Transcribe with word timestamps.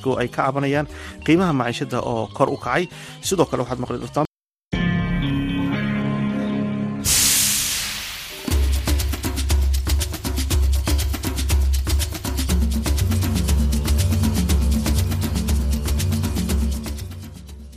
dadku 0.00 0.16
ay 0.16 0.28
ka 0.32 0.48
cabanayaan 0.48 0.88
qiimaha 1.24 1.52
maciishada 1.52 2.00
oo 2.00 2.24
kor 2.32 2.48
u 2.48 2.56
kacay 2.56 2.88
sidoo 3.20 3.44
kale 3.44 3.62
waxaad 3.62 3.80
maqli 3.84 4.00
doontaan 4.00 4.26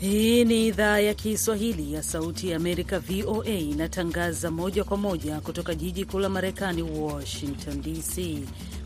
Hii 0.03 0.45
ni 0.45 0.67
idhaa 0.67 0.99
ya 0.99 1.13
Kiswahili 1.13 1.93
ya 1.93 2.03
Sauti 2.03 2.49
ya 2.49 2.55
Amerika, 2.57 2.99
VOA, 2.99 3.45
inatangaza 3.71 4.51
moja 4.51 4.83
kwa 4.83 4.97
moja 4.97 5.39
kutoka 5.39 5.75
jiji 5.75 6.05
kuu 6.05 6.19
la 6.19 6.29
Marekani, 6.29 6.81
Washington 6.83 7.81
DC. 7.81 8.43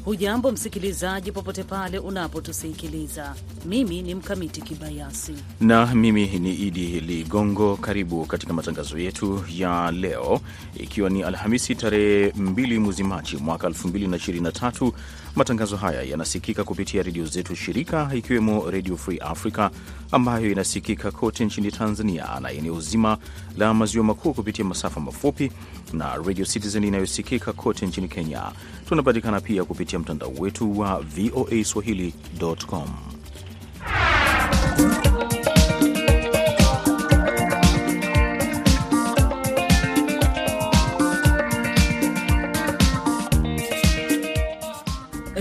Hujambo 0.07 0.51
msikilizaji, 0.51 1.31
popote 1.31 1.63
pale 1.63 1.99
unapotusikiliza. 1.99 3.35
Mimi 3.65 4.01
ni 4.01 4.15
Mkamiti 4.15 4.61
Kibayasi 4.61 5.33
na 5.61 5.85
mimi 5.95 6.25
ni 6.39 6.53
Idi 6.55 6.99
Ligongo. 6.99 7.77
Karibu 7.77 8.25
katika 8.25 8.53
matangazo 8.53 8.97
yetu 8.99 9.43
ya 9.55 9.91
leo, 9.91 10.41
ikiwa 10.75 11.09
ni 11.09 11.23
Alhamisi 11.23 11.75
tarehe 11.75 12.29
2 12.29 12.79
mwezi 12.79 13.03
Machi 13.03 13.37
mwaka 13.37 13.67
2023. 13.69 14.91
Matangazo 15.35 15.77
haya 15.77 16.01
yanasikika 16.03 16.63
kupitia 16.63 17.03
redio 17.03 17.25
zetu 17.25 17.55
shirika, 17.55 18.11
ikiwemo 18.15 18.71
Redio 18.71 18.97
Free 18.97 19.17
Africa 19.17 19.69
ambayo 20.11 20.51
inasikika 20.51 21.11
kote 21.11 21.45
nchini 21.45 21.71
Tanzania 21.71 22.39
na 22.39 22.51
eneo 22.51 22.79
zima 22.79 23.17
la 23.57 23.73
maziwa 23.73 24.03
makuu 24.03 24.33
kupitia 24.33 24.65
masafa 24.65 24.99
mafupi 24.99 25.51
na 25.93 26.15
Radio 26.15 26.45
Citizen 26.45 26.83
inayosikika 26.83 27.53
kote 27.53 27.85
nchini 27.87 28.07
Kenya. 28.07 28.41
Tunapatikana 28.89 29.41
pia 29.41 29.63
kupitia 29.63 29.99
mtandao 29.99 30.31
wetu 30.39 30.79
wa 30.79 30.99
VOA 31.01 31.63
swahili.com. 31.63 33.16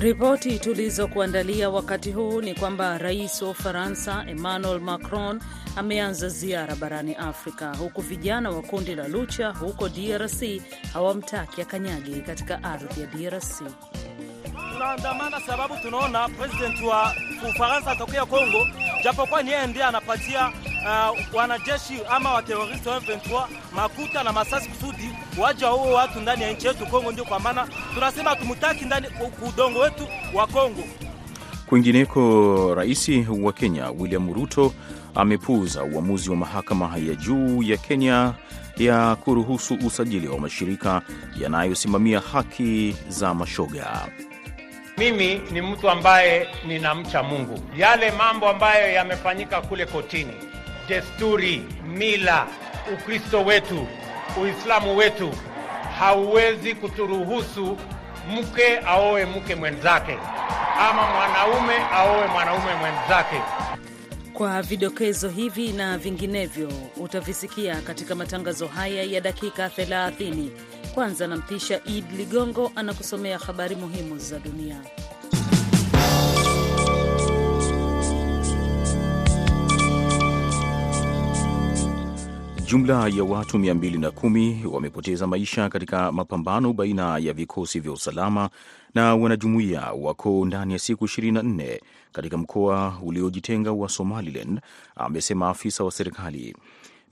Ripoti 0.07 0.59
tulizokuandalia 0.59 1.71
wakati 1.71 2.12
huu 2.12 2.41
ni 2.43 2.55
kwamba 2.55 2.99
rais 2.99 3.43
wa 3.43 3.51
Ufaransa 3.51 4.25
Emmanuel 4.29 4.81
Macron 4.81 5.41
ameanza 5.77 6.29
ziara 6.29 6.75
barani 6.77 7.15
Afrika, 7.15 7.75
huku 7.77 8.01
vijana 8.03 8.51
wa 8.51 8.63
kundi 8.63 8.95
la 8.95 9.09
Lucha 9.09 9.48
huko 9.51 9.89
DRC 9.89 10.43
hawamtaki 10.93 11.63
akanyage 11.63 12.21
katika 12.21 12.65
ardhi 12.65 13.01
ya 13.01 13.07
DRC. 13.07 13.63
Tunaandamana 14.73 15.41
sababu 15.41 15.75
tunaona 15.83 16.29
president 16.29 16.83
wa 16.83 17.13
Ufaransa 17.51 17.91
atokea 17.91 18.27
Kongo, 18.27 18.67
japokuwa 19.05 19.43
ni 19.43 19.51
yeye 19.51 19.67
ndiye 19.67 19.85
anapatia 19.85 20.53
uh, 20.87 21.34
wanajeshi 21.34 21.98
ama 22.11 22.34
wateroristi 22.34 22.89
wa 22.89 22.98
M23 23.01 23.47
makuta 23.75 24.23
na 24.23 24.33
masasi 24.33 24.69
kusudi 24.69 25.11
waje 25.39 25.67
huo 25.67 25.92
watu 25.92 26.20
ndani 26.20 26.42
ya 26.42 26.53
nchi 26.53 26.67
yetu 26.67 26.87
Kongo. 26.87 27.12
Ndio 27.12 27.25
kwa 27.25 27.41
maana 27.41 27.69
tunasema 27.95 28.31
hatumutaki 28.31 28.84
ndani 28.84 29.07
udongo 29.48 29.79
wetu 29.79 30.09
wa 30.34 30.47
Kongo. 30.47 30.83
Kwingineko, 31.67 32.75
rais 32.75 33.11
wa 33.42 33.53
Kenya 33.53 33.91
William 33.91 34.34
Ruto 34.34 34.73
amepuuza 35.14 35.84
uamuzi 35.84 36.31
wa 36.31 36.37
mahakama 36.37 36.97
ya 37.09 37.14
juu 37.14 37.62
ya 37.62 37.77
Kenya 37.77 38.33
ya 38.77 39.17
kuruhusu 39.17 39.75
usajili 39.87 40.29
wa 40.29 40.39
mashirika 40.39 41.03
yanayosimamia 41.41 42.20
haki 42.20 42.97
za 43.09 43.34
mashoga. 43.34 44.09
Mimi 44.98 45.41
ni 45.51 45.61
mtu 45.62 45.91
ambaye 45.91 46.48
ninamcha 46.67 47.23
Mungu. 47.23 47.61
Yale 47.77 48.11
mambo 48.11 48.48
ambayo 48.48 48.92
yamefanyika 48.92 49.61
kule 49.62 49.87
kotini, 49.87 50.33
desturi, 50.89 51.62
mila, 51.87 52.47
Ukristo 52.95 53.45
wetu, 53.45 53.87
Uislamu 54.42 54.97
wetu 54.97 55.31
hauwezi 55.98 56.74
kuturuhusu 56.74 57.77
mke 58.30 58.79
aoe 58.86 59.24
mke 59.27 59.55
mwenzake 59.55 60.19
ama 60.80 61.02
mwanaume 61.07 61.74
aoe 61.92 62.27
mwanaume 62.27 62.74
mwenzake. 62.74 63.41
Kwa 64.33 64.63
vidokezo 64.63 65.29
hivi 65.29 65.73
na 65.73 65.98
vinginevyo 65.98 66.73
utavisikia 66.97 67.80
katika 67.80 68.14
matangazo 68.14 68.67
haya 68.67 69.03
ya 69.03 69.20
dakika 69.20 69.68
30. 69.68 70.48
Kwanza 70.95 71.27
nampisha 71.27 71.80
Id 71.85 72.05
Ligongo 72.17 72.73
anakusomea 72.77 73.39
habari 73.39 73.77
muhimu 73.77 74.18
za 74.18 74.39
dunia. 74.39 74.77
Jumla 82.67 83.09
ya 83.09 83.25
watu 83.25 83.59
210 83.59 84.67
wamepoteza 84.67 85.27
maisha 85.27 85.69
katika 85.69 86.13
mapambano 86.13 86.73
baina 86.73 87.19
ya 87.19 87.33
vikosi 87.33 87.81
vya 87.81 87.93
usalama 87.93 88.51
na 88.95 89.17
wanajumuiya 89.17 89.81
wako 89.93 90.45
ndani 90.47 90.73
ya 90.73 90.79
siku 90.79 91.05
24 91.05 91.81
katika 92.13 92.37
mkoa 92.37 92.99
uliojitenga 93.03 93.73
wa 93.73 93.89
Somaliland, 93.89 94.61
amesema 94.97 95.49
afisa 95.49 95.85
wa 95.85 95.91
serikali. 95.91 96.57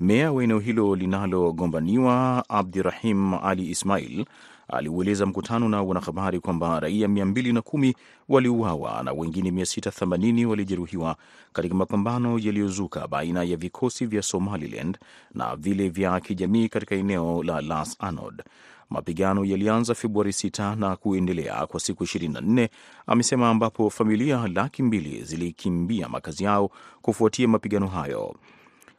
Meya 0.01 0.33
wa 0.33 0.45
eneo 0.45 0.59
hilo 0.59 0.97
linalogombaniwa 0.97 2.45
Abdirahim 2.49 3.35
Ali 3.35 3.71
Ismail 3.71 4.25
aliueleza 4.69 5.27
mkutano 5.27 5.69
na 5.69 5.83
wanahabari 5.83 6.41
kwamba 6.41 6.81
raia 6.81 7.07
210 7.09 7.95
waliuawa 8.29 9.03
na 9.03 9.13
wengine 9.13 9.51
680 9.51 10.45
walijeruhiwa 10.45 11.17
katika 11.53 11.75
mapambano 11.75 12.39
yaliyozuka 12.39 13.09
baina 13.09 13.43
ya 13.43 13.57
vikosi 13.57 14.07
vya 14.07 14.23
Somaliland 14.23 14.99
na 15.35 15.57
vile 15.57 15.89
vya 15.89 16.21
kijamii 16.21 16.69
katika 16.69 16.95
eneo 16.95 17.43
la 17.43 17.61
Las 17.61 17.97
Anod. 17.99 18.43
Mapigano 18.91 19.45
yalianza 19.45 19.95
Februari 19.95 20.31
6 20.31 20.77
na 20.77 20.97
kuendelea 20.97 21.67
kwa 21.67 21.81
siku 21.81 22.05
24, 22.05 22.69
amesema, 23.07 23.49
ambapo 23.51 23.91
familia 23.91 24.49
laki 24.55 24.83
mbili 24.83 25.25
zilikimbia 25.25 26.09
makazi 26.09 26.45
yao 26.45 26.71
kufuatia 27.03 27.49
mapigano 27.49 27.87
hayo. 27.87 28.35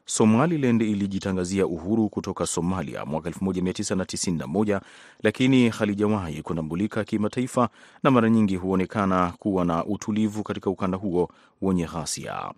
Somaliland 0.06 0.82
ilijitangazia 0.82 1.66
uhuru 1.68 2.10
kutoka 2.10 2.46
Somalia 2.46 3.06
mwaka 3.06 3.30
1991 3.30 4.82
lakini 5.24 5.70
halijawahi 5.70 6.42
kutambulika 6.42 7.04
kimataifa 7.04 7.70
na 8.04 8.12
mara 8.12 8.30
nyingi 8.30 8.56
huonekana 8.56 9.34
kuwa 9.40 9.66
na 9.66 9.86
utulivu 9.86 10.44
katika 10.44 10.70
ukanda 10.70 10.98
huo 10.98 11.30
wenye 11.62 11.86
ghasia. 11.86 12.52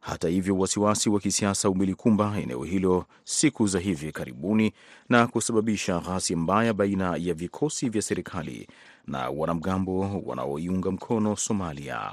Hata 0.00 0.28
hivyo, 0.28 0.58
wasiwasi 0.58 1.10
wa 1.10 1.20
kisiasa 1.20 1.70
umelikumba 1.70 2.38
eneo 2.40 2.64
hilo 2.64 3.04
siku 3.24 3.66
za 3.66 3.78
hivi 3.78 4.12
karibuni 4.12 4.72
na 5.08 5.26
kusababisha 5.26 5.98
ghasia 5.98 6.36
mbaya 6.36 6.74
baina 6.74 7.16
ya 7.16 7.34
vikosi 7.34 7.88
vya 7.88 8.02
serikali 8.02 8.68
na 9.06 9.30
wanamgambo 9.30 10.22
wanaoiunga 10.26 10.90
mkono 10.90 11.36
Somalia. 11.36 12.12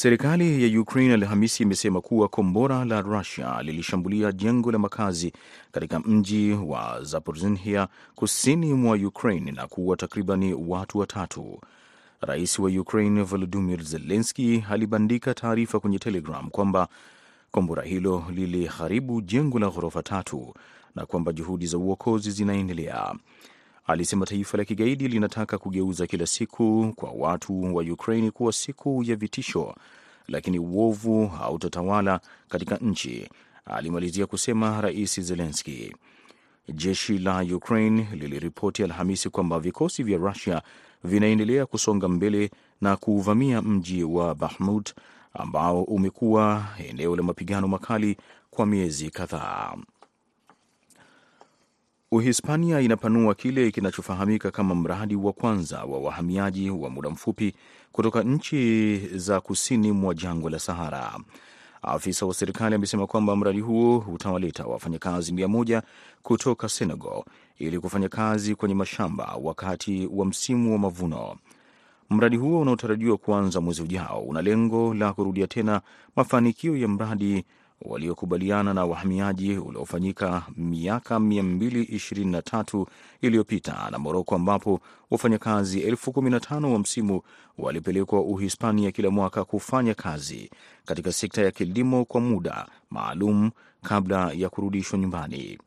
Serikali 0.00 0.62
ya 0.74 0.80
Ukraine 0.80 1.14
Alhamisi 1.14 1.62
imesema 1.62 2.00
kuwa 2.00 2.28
kombora 2.28 2.84
la 2.84 3.00
Rusia 3.00 3.62
lilishambulia 3.62 4.32
jengo 4.32 4.72
la 4.72 4.78
makazi 4.78 5.32
katika 5.72 6.00
mji 6.00 6.52
wa 6.52 6.98
Zaporizhia 7.02 7.88
kusini 8.14 8.74
mwa 8.74 8.96
Ukraine 8.96 9.52
na 9.52 9.66
kuua 9.66 9.96
takribani 9.96 10.54
watu 10.54 10.98
watatu. 10.98 11.60
Rais 12.20 12.58
wa 12.58 12.70
Ukraine 12.70 13.22
Volodymyr 13.22 13.82
Zelensky 13.82 14.64
alibandika 14.70 15.34
taarifa 15.34 15.80
kwenye 15.80 15.98
Telegram 15.98 16.50
kwamba 16.50 16.88
kombora 17.50 17.82
hilo 17.82 18.24
liliharibu 18.34 19.20
jengo 19.20 19.58
la 19.58 19.70
ghorofa 19.70 20.02
tatu 20.02 20.54
na 20.94 21.06
kwamba 21.06 21.32
juhudi 21.32 21.66
za 21.66 21.78
uokozi 21.78 22.30
zinaendelea. 22.30 23.14
Alisema 23.90 24.26
taifa 24.26 24.58
la 24.58 24.64
kigaidi 24.64 25.08
linataka 25.08 25.58
kugeuza 25.58 26.06
kila 26.06 26.26
siku 26.26 26.92
kwa 26.96 27.10
watu 27.10 27.74
wa 27.74 27.82
Ukraini 27.82 28.30
kuwa 28.30 28.52
siku 28.52 29.02
ya 29.06 29.16
vitisho, 29.16 29.74
lakini 30.28 30.58
uovu 30.58 31.26
hautatawala 31.28 32.20
katika 32.48 32.76
nchi, 32.76 33.28
alimalizia 33.64 34.26
kusema 34.26 34.80
Rais 34.80 35.20
Zelenski. 35.20 35.96
Jeshi 36.74 37.18
la 37.18 37.40
Ukraine 37.54 38.08
liliripoti 38.12 38.82
Alhamisi 38.84 39.30
kwamba 39.30 39.60
vikosi 39.60 40.02
vya 40.02 40.18
Rusia 40.18 40.62
vinaendelea 41.04 41.66
kusonga 41.66 42.08
mbele 42.08 42.50
na 42.80 42.96
kuuvamia 42.96 43.62
mji 43.62 44.04
wa 44.04 44.34
Bahmut 44.34 44.94
ambao 45.34 45.82
umekuwa 45.82 46.64
eneo 46.88 47.16
la 47.16 47.22
mapigano 47.22 47.68
makali 47.68 48.16
kwa 48.50 48.66
miezi 48.66 49.10
kadhaa. 49.10 49.76
Uhispania 52.12 52.80
inapanua 52.80 53.34
kile 53.34 53.70
kinachofahamika 53.70 54.50
kama 54.50 54.74
mradi 54.74 55.16
wa 55.16 55.32
kwanza 55.32 55.84
wa 55.84 55.98
wahamiaji 55.98 56.70
wa 56.70 56.90
muda 56.90 57.10
mfupi 57.10 57.54
kutoka 57.92 58.22
nchi 58.22 58.96
za 59.14 59.40
kusini 59.40 59.92
mwa 59.92 60.14
jangwa 60.14 60.50
la 60.50 60.58
Sahara. 60.58 61.18
Afisa 61.82 62.26
wa 62.26 62.34
serikali 62.34 62.74
amesema 62.74 63.06
kwamba 63.06 63.36
mradi 63.36 63.60
huo 63.60 63.98
utawaleta 64.14 64.64
wafanyakazi 64.66 65.32
mia 65.32 65.48
moja 65.48 65.82
kutoka 66.22 66.68
Senegal 66.68 67.22
ili 67.58 67.78
kufanya 67.80 68.08
kazi 68.08 68.54
kwenye 68.54 68.74
mashamba 68.74 69.36
wakati 69.42 70.08
wa 70.12 70.26
msimu 70.26 70.72
wa 70.72 70.78
mavuno. 70.78 71.36
Mradi 72.10 72.36
huo 72.36 72.60
unaotarajiwa 72.60 73.16
kuanza 73.18 73.60
mwezi 73.60 73.82
ujao 73.82 74.20
una 74.22 74.42
lengo 74.42 74.94
la 74.94 75.12
kurudia 75.12 75.46
tena 75.46 75.80
mafanikio 76.16 76.76
ya 76.76 76.88
mradi 76.88 77.44
waliokubaliana 77.82 78.74
na 78.74 78.84
wahamiaji 78.84 79.58
uliofanyika 79.58 80.42
miaka 80.56 81.18
223 81.18 82.86
iliyopita 83.20 83.88
na 83.90 83.98
Moroko, 83.98 84.34
ambapo 84.34 84.80
wafanyakazi 85.10 85.80
elfu 85.80 86.10
15 86.10 86.64
wa 86.72 86.78
msimu 86.78 87.22
walipelekwa 87.58 88.20
Uhispania 88.20 88.92
kila 88.92 89.10
mwaka 89.10 89.44
kufanya 89.44 89.94
kazi 89.94 90.50
katika 90.84 91.12
sekta 91.12 91.42
ya 91.42 91.50
kilimo 91.50 92.04
kwa 92.04 92.20
muda 92.20 92.66
maalum 92.90 93.50
kabla 93.82 94.32
ya 94.34 94.48
kurudishwa 94.48 94.98
nyumbani. 94.98 95.58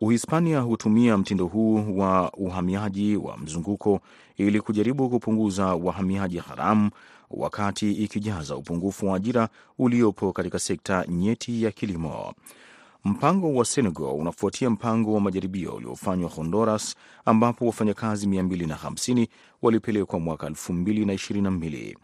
Uhispania 0.00 0.60
hutumia 0.60 1.18
mtindo 1.18 1.46
huu 1.46 1.98
wa 1.98 2.32
uhamiaji 2.32 3.16
wa 3.16 3.36
mzunguko 3.38 4.00
ili 4.36 4.60
kujaribu 4.60 5.10
kupunguza 5.10 5.66
wahamiaji 5.74 6.38
haramu 6.38 6.90
wakati 7.30 7.92
ikijaza 7.92 8.56
upungufu 8.56 9.06
wa 9.08 9.16
ajira 9.16 9.48
uliopo 9.78 10.32
katika 10.32 10.58
sekta 10.58 11.04
nyeti 11.08 11.62
ya 11.62 11.70
kilimo. 11.70 12.34
Mpango 13.04 13.54
wa 13.54 13.64
Senegal 13.64 14.04
unafuatia 14.18 14.70
mpango 14.70 15.14
wa 15.14 15.20
majaribio 15.20 15.72
uliofanywa 15.74 16.30
Honduras, 16.30 16.96
ambapo 17.24 17.66
wafanyakazi 17.66 18.26
250 18.26 19.26
walipelekwa 19.62 20.20
mwaka 20.20 20.48
2022. 20.48 21.96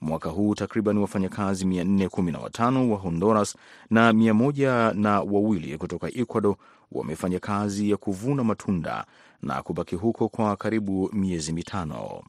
Mwaka 0.00 0.28
huu 0.30 0.54
takriban 0.54 0.98
wafanyakazi 0.98 1.64
415 1.64 2.88
wa 2.90 2.98
Honduras 2.98 3.56
na 3.90 4.12
mia 4.12 4.34
moja 4.34 4.92
na 4.94 5.20
wawili 5.20 5.78
kutoka 5.78 6.08
Ecuador 6.08 6.56
wamefanya 6.92 7.38
kazi 7.38 7.90
ya 7.90 7.96
kuvuna 7.96 8.44
matunda 8.44 9.06
na 9.42 9.62
kubaki 9.62 9.96
huko 9.96 10.28
kwa 10.28 10.56
karibu 10.56 11.10
miezi 11.12 11.52
mitano. 11.52 12.22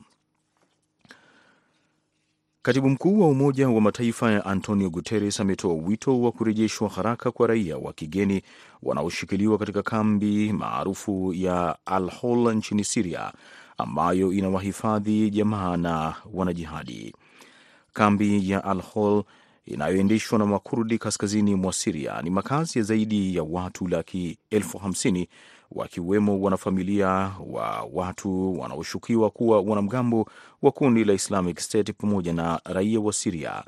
Katibu 2.64 2.90
mkuu 2.90 3.22
wa 3.22 3.28
Umoja 3.28 3.70
wa 3.70 3.82
Mataifa 3.82 4.32
ya 4.32 4.46
Antonio 4.46 4.90
Guterres 4.90 5.40
ametoa 5.40 5.74
wito 5.74 6.22
wa 6.22 6.32
kurejeshwa 6.32 6.90
haraka 6.90 7.32
kwa 7.32 7.48
raia 7.48 7.78
wa 7.78 7.94
kigeni 7.94 8.42
wanaoshikiliwa 8.84 9.58
katika 9.58 9.84
kambi 9.84 10.54
maarufu 10.54 11.34
ya 11.34 11.78
Al 11.86 12.10
Hol 12.12 12.56
nchini 12.56 12.84
Siria 12.84 13.34
ambayo 13.78 14.34
inawahifadhi 14.34 15.30
jamaa 15.30 15.78
na 15.78 16.16
wanajihadi. 16.34 17.16
Kambi 17.94 18.50
ya 18.50 18.64
Al 18.64 18.82
Hol 18.82 19.24
inayoendeshwa 19.66 20.40
na 20.40 20.46
Makurdi 20.46 20.98
kaskazini 20.98 21.56
mwa 21.56 21.74
Siria 21.74 22.22
ni 22.22 22.30
makazi 22.30 22.80
ya 22.80 22.86
zaidi 22.86 23.36
ya 23.36 23.44
watu 23.44 23.88
laki 23.88 24.38
elfu 24.50 24.78
hamsini 24.78 25.28
wakiwemo 25.72 26.42
wanafamilia 26.42 27.08
wa 27.50 27.88
watu 27.94 28.60
wanaoshukiwa 28.60 29.30
kuwa 29.30 29.62
wanamgambo 29.62 30.26
wa 30.62 30.72
kundi 30.72 31.04
la 31.04 31.14
Islamic 31.14 31.60
State 31.60 31.94
pamoja 31.98 32.34
na 32.34 32.62
raia 32.66 33.00
wa 33.00 33.14
Siria 33.14 33.64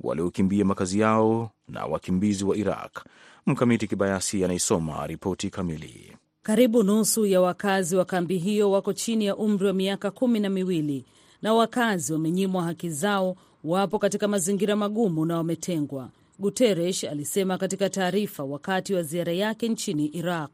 waliokimbia 0.00 0.64
makazi 0.64 1.00
yao 1.00 1.50
na 1.68 1.84
wakimbizi 1.86 2.44
wa 2.44 2.56
Iraq. 2.56 3.04
Mkamiti 3.46 3.86
Kibayasi 3.88 4.44
anaisoma 4.44 5.06
ripoti 5.06 5.50
kamili. 5.50 6.16
Karibu 6.42 6.82
nusu 6.82 7.26
ya 7.26 7.40
wakazi 7.40 7.96
wa 7.96 8.04
kambi 8.04 8.38
hiyo 8.38 8.70
wako 8.70 8.92
chini 8.92 9.26
ya 9.26 9.36
umri 9.36 9.66
wa 9.66 9.72
miaka 9.72 10.10
kumi 10.10 10.40
na 10.40 10.48
miwili 10.50 11.04
na 11.42 11.54
wakazi 11.54 12.12
wamenyimwa 12.12 12.62
haki 12.64 12.90
zao, 12.90 13.36
wapo 13.64 13.98
katika 13.98 14.28
mazingira 14.28 14.76
magumu 14.76 15.24
na 15.26 15.36
wametengwa, 15.36 16.08
Guterres 16.38 17.04
alisema 17.04 17.58
katika 17.58 17.90
taarifa 17.90 18.44
wakati 18.44 18.94
wa 18.94 19.02
ziara 19.02 19.32
yake 19.32 19.68
nchini 19.68 20.06
Iraq. 20.06 20.50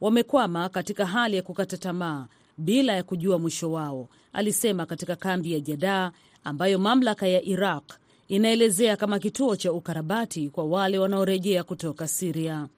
Wamekwama 0.00 0.68
katika 0.68 1.06
hali 1.06 1.36
ya 1.36 1.42
kukata 1.42 1.76
tamaa 1.76 2.26
bila 2.58 2.92
ya 2.92 3.02
kujua 3.02 3.38
mwisho 3.38 3.72
wao, 3.72 4.08
alisema 4.32 4.86
katika 4.86 5.16
kambi 5.16 5.52
ya 5.52 5.60
Jadaa 5.60 6.12
ambayo 6.44 6.78
mamlaka 6.78 7.26
ya 7.26 7.42
Iraq 7.42 7.84
inaelezea 8.28 8.96
kama 8.96 9.18
kituo 9.18 9.56
cha 9.56 9.72
ukarabati 9.72 10.48
kwa 10.50 10.64
wale 10.64 10.98
wanaorejea 10.98 11.64
kutoka 11.64 12.08
Siria. 12.08 12.68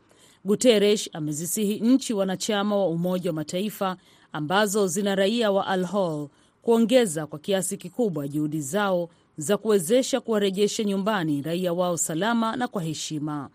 Guterres 0.44 1.10
amezisihi 1.12 1.80
nchi 1.80 2.14
wanachama 2.14 2.76
wa 2.76 2.88
Umoja 2.88 3.30
wa 3.30 3.34
Mataifa 3.34 3.96
ambazo 4.32 4.86
zina 4.86 5.14
raia 5.14 5.50
wa 5.50 5.66
Al 5.66 5.84
Hol 5.84 6.28
kuongeza 6.62 7.26
kwa 7.26 7.38
kiasi 7.38 7.76
kikubwa 7.76 8.28
juhudi 8.28 8.60
zao 8.60 9.08
za 9.38 9.56
kuwezesha 9.56 10.20
kuwarejesha 10.20 10.84
nyumbani 10.84 11.42
raia 11.42 11.72
wao 11.72 11.96
salama 11.96 12.56
na 12.56 12.69
kwa 12.69 12.82
heshima. 12.82 13.48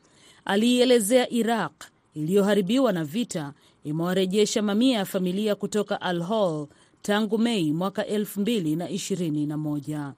Aliielezea 0.45 1.29
Iraq 1.29 1.71
iliyoharibiwa 2.13 2.91
na 2.91 3.03
vita 3.05 3.53
imewarejesha 3.83 4.61
mamia 4.61 4.97
ya 4.97 5.05
familia 5.05 5.55
kutoka 5.55 6.01
Al 6.01 6.21
Hol 6.23 6.67
tangu 7.01 7.37
Mei 7.37 7.71
mwaka 7.71 8.05
elfu 8.07 8.41
mbili 8.41 8.75
na 8.75 8.89
ishirini 8.89 9.45
na 9.45 9.57
moja. 9.57 10.13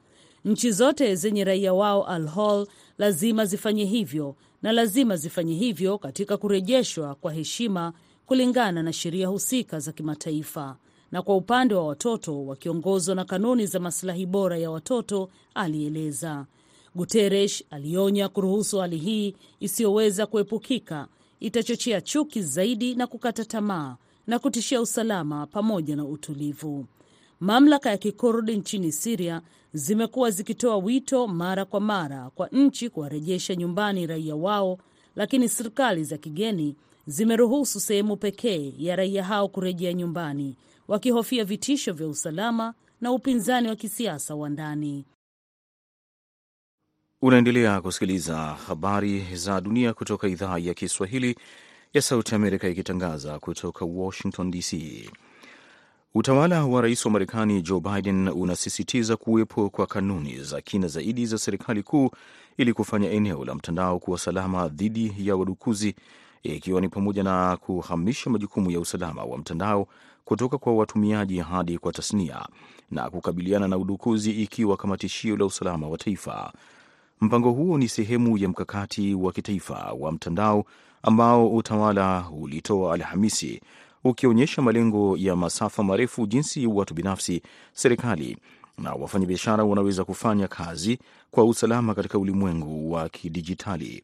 Nchi 0.46 0.72
zote 0.72 1.16
zenye 1.16 1.44
raia 1.44 1.74
wao 1.74 2.08
Al 2.08 2.28
Hol 2.28 2.68
lazima 2.98 3.46
zifanye 3.46 3.86
hivyo 3.86 4.36
na 4.62 4.72
lazima 4.72 5.16
zifanye 5.18 5.56
hivyo 5.56 5.98
katika 5.98 6.38
kurejeshwa 6.38 7.16
kwa 7.16 7.34
heshima 7.34 7.94
kulingana 8.26 8.84
na 8.84 8.94
sheria 8.94 9.28
husika 9.28 9.80
za 9.80 9.92
kimataifa 9.92 10.78
na 11.12 11.22
kwa 11.22 11.36
upande 11.36 11.76
wa 11.76 11.88
watoto 11.88 12.46
wakiongozwa 12.46 13.16
na 13.16 13.26
kanuni 13.26 13.66
za 13.66 13.80
masilahi 13.80 14.26
bora 14.26 14.58
ya 14.58 14.72
watoto, 14.72 15.30
alieleza. 15.56 16.46
Guterres 16.96 17.64
alionya 17.70 18.30
kuruhusu 18.30 18.80
hali 18.80 18.98
hii 18.98 19.36
isiyoweza 19.60 20.26
kuepukika 20.26 21.08
itachochea 21.44 22.02
chuki 22.02 22.42
zaidi 22.42 22.96
na 22.96 23.08
kukata 23.08 23.46
tamaa 23.46 23.98
na 24.28 24.40
kutishia 24.40 24.82
usalama 24.82 25.48
pamoja 25.48 25.96
na 25.96 26.06
utulivu. 26.06 26.86
Mamlaka 27.40 27.90
ya 27.90 27.98
kikurdi 27.98 28.58
nchini 28.58 28.92
Siria 28.92 29.42
zimekuwa 29.74 30.32
zikitoa 30.32 30.78
wito 30.78 31.28
mara 31.28 31.66
kwa 31.66 31.80
mara 31.80 32.30
kwa 32.30 32.48
nchi 32.48 32.90
kuwarejesha 32.90 33.56
nyumbani 33.56 34.08
raia 34.08 34.36
wao, 34.36 34.78
lakini 35.16 35.50
serikali 35.50 36.04
za 36.04 36.18
kigeni 36.18 36.76
zimeruhusu 37.08 37.80
sehemu 37.80 38.18
pekee 38.18 38.74
ya 38.78 38.96
raia 38.96 39.24
hao 39.24 39.48
kurejea 39.48 39.94
nyumbani, 39.94 40.56
wakihofia 40.88 41.46
vitisho 41.46 41.94
vya 41.94 42.08
usalama 42.08 42.74
na 43.02 43.12
upinzani 43.12 43.68
wa 43.68 43.76
kisiasa 43.76 44.36
wa 44.36 44.50
ndani. 44.50 45.06
Unaendelea 47.26 47.82
kusikiliza 47.82 48.38
habari 48.68 49.26
za 49.36 49.62
dunia 49.62 49.94
kutoka 49.94 50.28
idhaa 50.28 50.58
ya 50.58 50.74
Kiswahili 50.74 51.36
ya 51.94 52.02
Sauti 52.02 52.36
Amerika 52.36 52.68
ikitangaza 52.70 53.40
kutoka 53.40 53.86
Washington 53.86 54.52
DC. 54.52 54.74
Utawala 56.16 56.66
wa 56.66 56.82
rais 56.82 57.06
wa 57.06 57.12
Marekani 57.12 57.62
Joe 57.62 57.80
Biden 57.80 58.28
unasisitiza 58.28 59.18
kuwepo 59.18 59.70
kwa 59.70 59.88
kanuni 59.88 60.38
za 60.44 60.62
kina 60.62 60.88
zaidi 60.88 61.26
za 61.26 61.38
serikali 61.38 61.84
kuu 61.84 62.10
ili 62.58 62.74
kufanya 62.74 63.10
eneo 63.12 63.46
la 63.46 63.56
mtandao 63.56 64.00
kuwa 64.00 64.18
salama 64.20 64.68
dhidi 64.68 65.14
ya 65.20 65.36
wadukuzi, 65.36 65.96
ikiwa 66.44 66.82
ni 66.82 66.90
pamoja 66.90 67.24
na 67.24 67.58
kuhamisha 67.58 68.30
majukumu 68.30 68.72
ya 68.72 68.80
usalama 68.80 69.24
wa 69.24 69.38
mtandao 69.38 69.88
kutoka 70.26 70.58
kwa 70.58 70.74
watumiaji 70.76 71.40
hadi 71.40 71.78
kwa 71.78 71.92
tasnia 71.94 72.46
na 72.92 73.10
kukabiliana 73.10 73.68
na 73.68 73.78
udukuzi 73.78 74.32
ikiwa 74.32 74.78
kama 74.78 74.98
tishio 74.98 75.38
la 75.38 75.46
usalama 75.46 75.88
wa 75.88 75.98
taifa. 75.98 76.54
Mpango 77.24 77.52
huo 77.52 77.78
ni 77.78 77.88
sehemu 77.90 78.38
ya 78.38 78.50
mkakati 78.50 79.14
wa 79.14 79.32
kitaifa 79.32 79.94
wa 80.00 80.12
mtandao 80.12 80.66
ambao 81.04 81.48
utawala 81.56 82.26
ulitoa 82.42 82.94
Alhamisi, 82.94 83.62
ukionyesha 84.04 84.62
malengo 84.62 85.18
ya 85.18 85.36
masafa 85.36 85.84
marefu, 85.84 86.28
jinsi 86.28 86.68
watu 86.68 86.94
binafsi, 86.94 87.42
serikali 87.74 88.38
na 88.78 88.94
wafanyabiashara 88.94 89.64
wanaweza 89.64 90.04
kufanya 90.04 90.48
kazi 90.48 91.00
kwa 91.32 91.46
usalama 91.46 91.96
katika 91.96 92.20
ulimwengu 92.20 92.92
wa 92.92 93.10
kidijitali. 93.10 94.04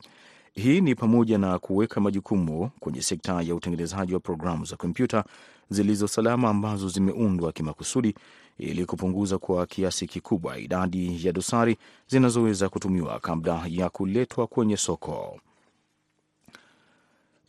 Hii 0.54 0.82
ni 0.82 0.96
pamoja 0.96 1.38
na 1.38 1.60
kuweka 1.60 2.02
majukumu 2.02 2.70
kwenye 2.80 3.02
sekta 3.02 3.42
ya 3.42 3.56
utengenezaji 3.56 4.14
wa 4.14 4.20
programu 4.20 4.66
za 4.66 4.76
kompyuta 4.76 5.24
zilizo 5.70 6.08
salama 6.08 6.50
ambazo 6.50 6.90
zimeundwa 6.90 7.52
kimakusudi 7.52 8.16
ili 8.58 8.86
kupunguza 8.86 9.38
kwa 9.38 9.66
kiasi 9.66 10.08
kikubwa 10.08 10.58
idadi 10.60 11.26
ya 11.28 11.32
dosari 11.34 11.78
zinazoweza 12.08 12.70
kutumiwa 12.70 13.20
kabla 13.20 13.66
ya 13.68 13.90
kuletwa 13.90 14.48
kwenye 14.48 14.78
soko. 14.78 15.40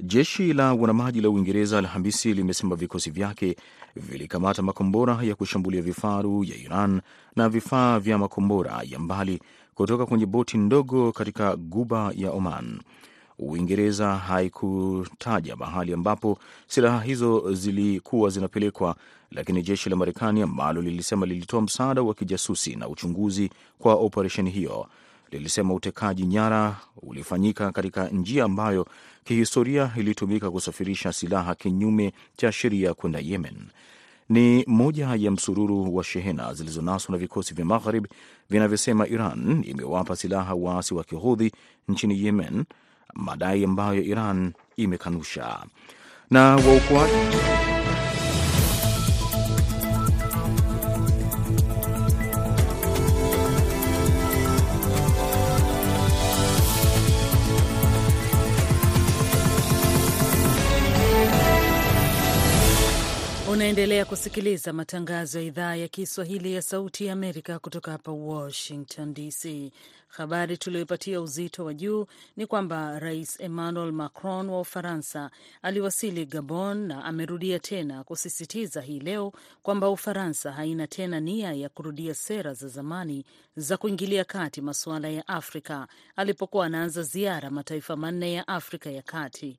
Jeshi 0.02 0.52
la 0.52 0.72
wanamaji 0.74 1.20
la 1.20 1.30
Uingereza 1.30 1.78
Alhamisi 1.78 2.34
limesema 2.34 2.76
vikosi 2.76 3.10
vyake 3.10 3.56
vilikamata 3.96 4.62
makombora 4.62 5.18
ya 5.22 5.34
kushambulia 5.34 5.82
vifaru 5.82 6.44
ya 6.44 6.56
Iran 6.56 7.00
na 7.36 7.48
vifaa 7.48 7.98
vya 7.98 8.18
makombora 8.18 8.82
ya 8.84 8.98
mbali 8.98 9.40
kutoka 9.80 10.06
kwenye 10.06 10.26
boti 10.26 10.58
ndogo 10.58 11.12
katika 11.12 11.56
guba 11.56 12.12
ya 12.16 12.30
Oman. 12.30 12.80
Uingereza 13.38 14.16
haikutaja 14.16 15.56
mahali 15.56 15.92
ambapo 15.92 16.38
silaha 16.66 17.00
hizo 17.00 17.52
zilikuwa 17.54 18.30
zinapelekwa, 18.30 18.96
lakini 19.30 19.62
jeshi 19.62 19.90
la 19.90 19.96
Marekani 19.96 20.42
ambalo 20.42 20.82
lilisema 20.82 21.26
lilitoa 21.26 21.60
msaada 21.62 22.02
wa 22.02 22.14
kijasusi 22.14 22.76
na 22.76 22.88
uchunguzi 22.88 23.50
kwa 23.78 23.94
operesheni 23.94 24.50
hiyo 24.50 24.86
lilisema 25.30 25.74
utekaji 25.74 26.26
nyara 26.26 26.76
ulifanyika 27.02 27.72
katika 27.72 28.08
njia 28.08 28.44
ambayo 28.44 28.86
kihistoria 29.24 29.90
ilitumika 29.96 30.50
kusafirisha 30.50 31.12
silaha 31.12 31.54
kinyume 31.54 32.12
cha 32.36 32.52
sheria 32.52 32.94
kwenda 32.94 33.18
Yemen. 33.18 33.56
ni 34.28 34.64
moja 34.66 35.14
ya 35.16 35.30
msururu 35.30 35.96
wa 35.96 36.04
shehena 36.04 36.54
zilizonaswa 36.54 37.12
na 37.12 37.18
vikosi 37.18 37.54
vya 37.54 37.64
Maghrib 37.64 38.06
vinavyosema 38.50 39.06
Iran 39.08 39.64
imewapa 39.66 40.16
silaha 40.16 40.54
waasi 40.54 40.94
wa 40.94 41.04
Kihudhi 41.04 41.52
nchini 41.88 42.24
Yemen, 42.24 42.64
madai 43.14 43.64
ambayo 43.64 44.02
Iran 44.02 44.52
imekanusha. 44.76 45.58
Na 46.30 46.56
waokoaji 46.56 47.79
Unaendelea 63.60 64.04
kusikiliza 64.04 64.72
matangazo 64.72 65.38
ya 65.38 65.44
idhaa 65.44 65.74
ya 65.76 65.88
Kiswahili 65.88 66.54
ya 66.54 66.62
Sauti 66.62 67.06
ya 67.06 67.12
Amerika 67.12 67.58
kutoka 67.58 67.90
hapa 67.92 68.12
Washington 68.12 69.14
DC. 69.14 69.72
Habari 70.08 70.56
tuliyoipatia 70.58 71.20
uzito 71.20 71.64
wa 71.64 71.74
juu 71.74 72.06
ni 72.36 72.46
kwamba 72.46 72.98
Rais 72.98 73.40
Emmanuel 73.40 73.92
Macron 73.92 74.48
wa 74.48 74.60
Ufaransa 74.60 75.30
aliwasili 75.62 76.26
Gabon 76.26 76.86
na 76.86 77.04
amerudia 77.04 77.58
tena 77.58 78.04
kusisitiza 78.04 78.80
hii 78.80 79.00
leo 79.00 79.32
kwamba 79.62 79.88
Ufaransa 79.90 80.52
haina 80.52 80.86
tena 80.86 81.20
nia 81.20 81.52
ya 81.52 81.68
kurudia 81.68 82.14
sera 82.14 82.54
za 82.54 82.68
zamani 82.68 83.24
za 83.56 83.76
kuingilia 83.76 84.24
kati 84.24 84.60
masuala 84.60 85.08
ya 85.08 85.28
Afrika 85.28 85.88
alipokuwa 86.16 86.66
anaanza 86.66 87.02
ziara 87.02 87.50
mataifa 87.50 87.96
manne 87.96 88.32
ya 88.32 88.48
Afrika 88.48 88.90
ya 88.90 89.02
Kati. 89.02 89.58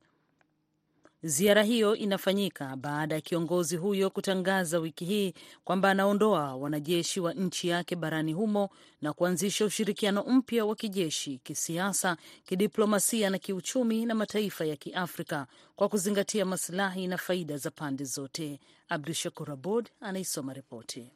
Ziara 1.23 1.63
hiyo 1.63 1.95
inafanyika 1.95 2.75
baada 2.75 3.15
ya 3.15 3.21
kiongozi 3.21 3.77
huyo 3.77 4.09
kutangaza 4.09 4.79
wiki 4.79 5.05
hii 5.05 5.33
kwamba 5.63 5.89
anaondoa 5.91 6.55
wanajeshi 6.55 7.19
wa 7.19 7.33
nchi 7.33 7.67
yake 7.67 7.95
barani 7.95 8.33
humo 8.33 8.69
na 9.01 9.13
kuanzisha 9.13 9.65
ushirikiano 9.65 10.23
mpya 10.23 10.65
wa 10.65 10.75
kijeshi, 10.75 11.39
kisiasa, 11.43 12.17
kidiplomasia 12.45 13.29
na 13.29 13.37
kiuchumi 13.39 14.05
na 14.05 14.15
mataifa 14.15 14.65
ya 14.65 14.75
Kiafrika 14.75 15.47
kwa 15.75 15.89
kuzingatia 15.89 16.45
masilahi 16.45 17.07
na 17.07 17.17
faida 17.17 17.57
za 17.57 17.71
pande 17.71 18.03
zote. 18.03 18.59
Abdu 18.89 19.13
Shakur 19.13 19.51
Abud 19.51 19.89
anaisoma 19.99 20.53
ripoti. 20.53 21.07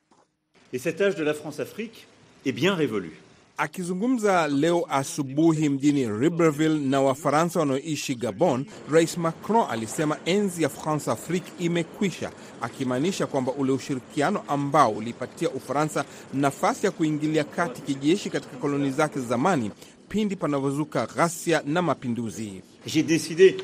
Et 0.73 0.81
cet 0.83 1.01
age 1.01 1.15
de 1.15 1.23
la 1.23 1.33
France-Afrique 1.33 2.05
est 2.45 2.55
bien 2.55 2.75
révolu. 2.75 3.11
Akizungumza 3.57 4.47
leo 4.47 4.85
asubuhi 4.89 5.69
mjini 5.69 6.07
Libreville 6.19 6.79
na 6.79 7.01
Wafaransa 7.01 7.59
wanaoishi 7.59 8.15
Gabon, 8.15 8.65
Rais 8.91 9.17
Macron 9.17 9.65
alisema 9.69 10.17
enzi 10.25 10.63
ya 10.63 10.69
France 10.69 11.11
Afrique 11.11 11.51
imekwisha, 11.59 12.31
akimaanisha 12.61 13.27
kwamba 13.27 13.51
ule 13.51 13.71
ushirikiano 13.71 14.43
ambao 14.47 14.91
ulipatia 14.91 15.49
Ufaransa 15.49 16.05
nafasi 16.33 16.85
ya 16.85 16.91
kuingilia 16.91 17.43
kati 17.43 17.81
kijeshi 17.81 18.29
katika 18.29 18.57
koloni 18.57 18.91
zake 18.91 19.19
zamani 19.19 19.71
pindi 20.09 20.35
panavyozuka 20.35 21.05
ghasia 21.15 21.61
na 21.65 21.81
mapinduzi. 21.81 22.61
J'ai 22.85 23.03
décidé 23.03 23.55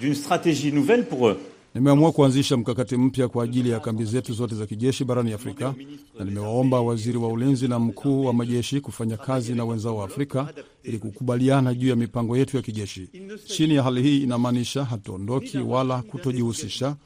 d'une 0.00 0.14
stratégie 0.14 0.72
nouvelle 0.72 1.04
pour 1.06 1.28
eux. 1.28 1.36
Nimeamua 1.76 2.12
kuanzisha 2.12 2.56
mkakati 2.56 2.96
mpya 2.96 3.28
kwa 3.28 3.44
ajili 3.44 3.70
ya 3.70 3.80
kambi 3.80 4.04
zetu 4.04 4.32
zote 4.32 4.54
za 4.54 4.66
kijeshi 4.66 5.04
barani 5.04 5.32
Afrika, 5.32 5.74
na 6.18 6.24
nimewaomba 6.24 6.80
waziri 6.80 7.18
wa 7.18 7.28
ulinzi 7.28 7.68
na 7.68 7.78
mkuu 7.78 8.24
wa 8.24 8.32
majeshi 8.32 8.80
kufanya 8.80 9.16
kazi 9.16 9.54
na 9.54 9.64
wenzao 9.64 9.96
wa 9.96 10.04
Afrika 10.04 10.48
ili 10.82 10.98
kukubaliana 10.98 11.74
juu 11.74 11.88
ya 11.88 11.96
mipango 11.96 12.36
yetu 12.36 12.56
ya 12.56 12.62
kijeshi. 12.62 13.08
Chini 13.44 13.74
ya 13.74 13.82
hali 13.82 14.02
hii, 14.02 14.22
inamaanisha 14.22 14.84
hatuondoki 14.84 15.58
wala 15.58 16.02
kutojihusisha, 16.02 16.96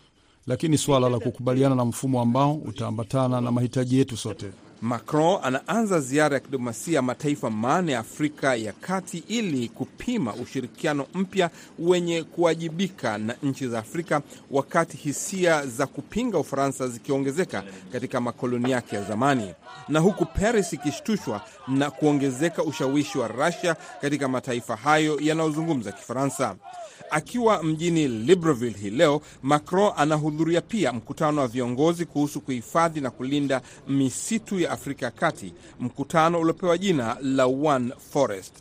lakini 0.46 0.78
suala 0.78 1.08
la 1.08 1.18
kukubaliana 1.18 1.74
na 1.74 1.84
mfumo 1.84 2.20
ambao 2.22 2.54
utaambatana 2.54 3.40
na 3.40 3.52
mahitaji 3.52 3.98
yetu 3.98 4.16
sote. 4.16 4.46
Macron 4.82 5.38
anaanza 5.42 6.00
ziara 6.00 6.34
ya 6.34 6.40
kidiplomasia 6.40 7.02
mataifa 7.02 7.50
manne 7.50 7.92
ya 7.92 7.98
Afrika 7.98 8.56
ya 8.56 8.72
Kati 8.72 9.24
ili 9.28 9.68
kupima 9.68 10.34
ushirikiano 10.34 11.06
mpya 11.14 11.50
wenye 11.78 12.22
kuwajibika 12.22 13.18
na 13.18 13.36
nchi 13.42 13.68
za 13.68 13.78
Afrika, 13.78 14.22
wakati 14.50 14.96
hisia 14.96 15.66
za 15.66 15.86
kupinga 15.86 16.38
Ufaransa 16.38 16.88
zikiongezeka 16.88 17.64
katika 17.92 18.20
makoloni 18.20 18.70
yake 18.70 18.96
ya 18.96 19.02
zamani, 19.02 19.54
na 19.88 20.00
huku 20.00 20.26
Paris 20.26 20.72
ikishtushwa 20.72 21.42
na 21.68 21.90
kuongezeka 21.90 22.64
ushawishi 22.64 23.18
wa 23.18 23.28
Russia 23.28 23.76
katika 24.00 24.28
mataifa 24.28 24.76
hayo 24.76 25.18
yanayozungumza 25.20 25.92
Kifaransa. 25.92 26.56
Akiwa 27.10 27.62
mjini 27.62 28.08
Libreville 28.08 28.78
hii 28.78 28.90
leo, 28.90 29.20
Macron 29.42 29.92
anahudhuria 29.96 30.60
pia 30.60 30.92
mkutano 30.92 31.40
wa 31.40 31.48
viongozi 31.48 32.04
kuhusu 32.06 32.40
kuhifadhi 32.40 33.00
na 33.00 33.10
kulinda 33.10 33.60
misitu 33.88 34.60
ya 34.60 34.69
Afrika 34.70 35.06
ya 35.06 35.10
Kati, 35.12 35.52
mkutano 35.80 36.40
uliopewa 36.40 36.78
jina 36.78 37.16
la 37.22 37.46
One 37.46 37.92
Forest. 38.12 38.52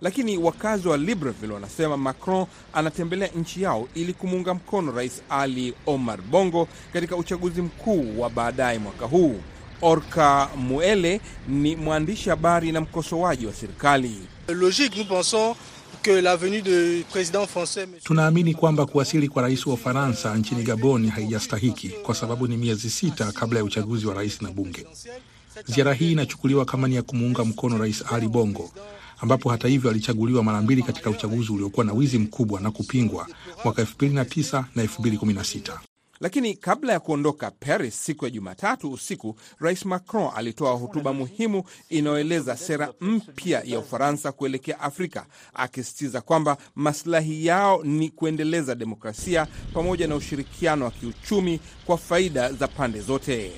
Lakini 0.00 0.38
wakazi 0.38 0.88
wa 0.88 0.96
Libreville 0.96 1.54
wanasema 1.54 1.96
Macron 1.96 2.46
anatembelea 2.72 3.28
nchi 3.28 3.62
yao 3.62 3.88
ili 3.94 4.12
kumuunga 4.12 4.54
mkono 4.54 4.92
Rais 4.92 5.22
Ali 5.28 5.74
Omar 5.86 6.22
Bongo 6.22 6.68
katika 6.92 7.16
uchaguzi 7.16 7.62
mkuu 7.62 8.20
wa 8.20 8.30
baadaye 8.30 8.78
mwaka 8.78 9.06
huu. 9.06 9.40
Orka 9.82 10.48
Muele 10.56 11.20
ni 11.48 11.76
mwandishi 11.76 12.30
habari 12.30 12.72
na 12.72 12.80
mkosoaji 12.80 13.46
wa 13.46 13.52
serikali. 13.52 14.14
Tunaamini 18.02 18.54
kwamba 18.54 18.86
kuwasili 18.86 19.28
kwa 19.28 19.42
rais 19.42 19.66
wa 19.66 19.74
Ufaransa 19.74 20.34
nchini 20.36 20.62
Gabon 20.62 21.08
haijastahiki 21.10 21.88
kwa 21.88 22.14
sababu 22.14 22.46
ni 22.46 22.56
miezi 22.56 22.90
sita 22.90 23.32
kabla 23.32 23.58
ya 23.58 23.64
uchaguzi 23.64 24.06
wa 24.06 24.14
rais 24.14 24.42
na 24.42 24.50
bunge. 24.50 24.86
Ziara 25.66 25.94
hii 25.94 26.12
inachukuliwa 26.12 26.64
kama 26.64 26.88
ni 26.88 26.94
ya 26.94 27.02
kumuunga 27.02 27.44
mkono 27.44 27.78
Rais 27.78 28.04
Ali 28.12 28.28
Bongo, 28.28 28.70
ambapo 29.20 29.50
hata 29.50 29.68
hivyo 29.68 29.90
alichaguliwa 29.90 30.44
mara 30.44 30.62
mbili 30.62 30.82
katika 30.82 31.10
uchaguzi 31.10 31.52
uliokuwa 31.52 31.86
na 31.86 31.92
wizi 31.92 32.18
mkubwa 32.18 32.60
na 32.60 32.70
kupingwa 32.70 33.26
mwaka 33.64 33.82
2009 33.82 34.64
na 34.74 34.84
2016. 34.84 35.78
Lakini 36.20 36.54
kabla 36.54 36.92
ya 36.92 37.00
kuondoka 37.00 37.50
Paris 37.50 38.04
siku 38.04 38.24
ya 38.24 38.30
Jumatatu 38.30 38.92
usiku, 38.92 39.36
Rais 39.58 39.84
Macron 39.84 40.30
alitoa 40.36 40.72
hotuba 40.72 41.12
muhimu 41.12 41.64
inayoeleza 41.88 42.56
sera 42.56 42.92
mpya 43.00 43.62
ya 43.64 43.78
Ufaransa 43.78 44.32
kuelekea 44.32 44.80
Afrika, 44.80 45.26
akisisitiza 45.54 46.20
kwamba 46.20 46.56
maslahi 46.74 47.46
yao 47.46 47.84
ni 47.84 48.08
kuendeleza 48.10 48.74
demokrasia 48.74 49.46
pamoja 49.74 50.06
na 50.06 50.16
ushirikiano 50.16 50.84
wa 50.84 50.90
kiuchumi 50.90 51.60
kwa 51.86 51.98
faida 51.98 52.52
za 52.52 52.68
pande 52.68 53.00
zote. 53.00 53.52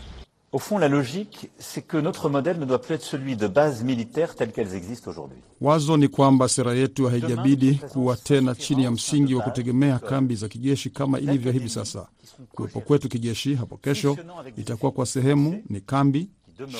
Au 0.54 0.60
fond, 0.60 0.78
la 0.78 0.86
logique, 0.86 1.50
c'est 1.58 1.82
que 1.82 1.96
notre 1.96 2.28
modèle 2.28 2.60
ne 2.60 2.64
doit 2.64 2.80
plus 2.80 2.94
être 2.94 3.02
celui 3.02 3.34
de 3.34 3.48
bases 3.48 3.82
militaires 3.82 4.36
telles 4.36 4.52
qu'elles 4.52 4.76
existent 4.76 5.10
aujourd'hui. 5.10 5.38
Wazo 5.60 5.96
ni 5.96 6.08
kwamba 6.08 6.48
sera 6.48 6.74
yetu 6.74 7.06
haijabidi 7.06 7.74
kuwa 7.92 8.16
tena 8.16 8.54
chini 8.54 8.84
ya 8.84 8.90
msingi 8.90 9.34
wa 9.34 9.42
kutegemea 9.42 9.98
kambi 9.98 10.34
za 10.36 10.48
kijeshi 10.48 10.90
kama 10.90 11.18
ilivyo 11.20 11.52
hivi 11.52 11.68
sasa. 11.68 12.06
Kuwepo 12.52 12.80
kwetu 12.80 13.08
kijeshi 13.08 13.54
hapo 13.54 13.76
kesho 13.76 14.16
itakuwa 14.56 14.92
kwa 14.92 15.06
sehemu 15.06 15.62
ni 15.70 15.80
kambi, 15.80 16.28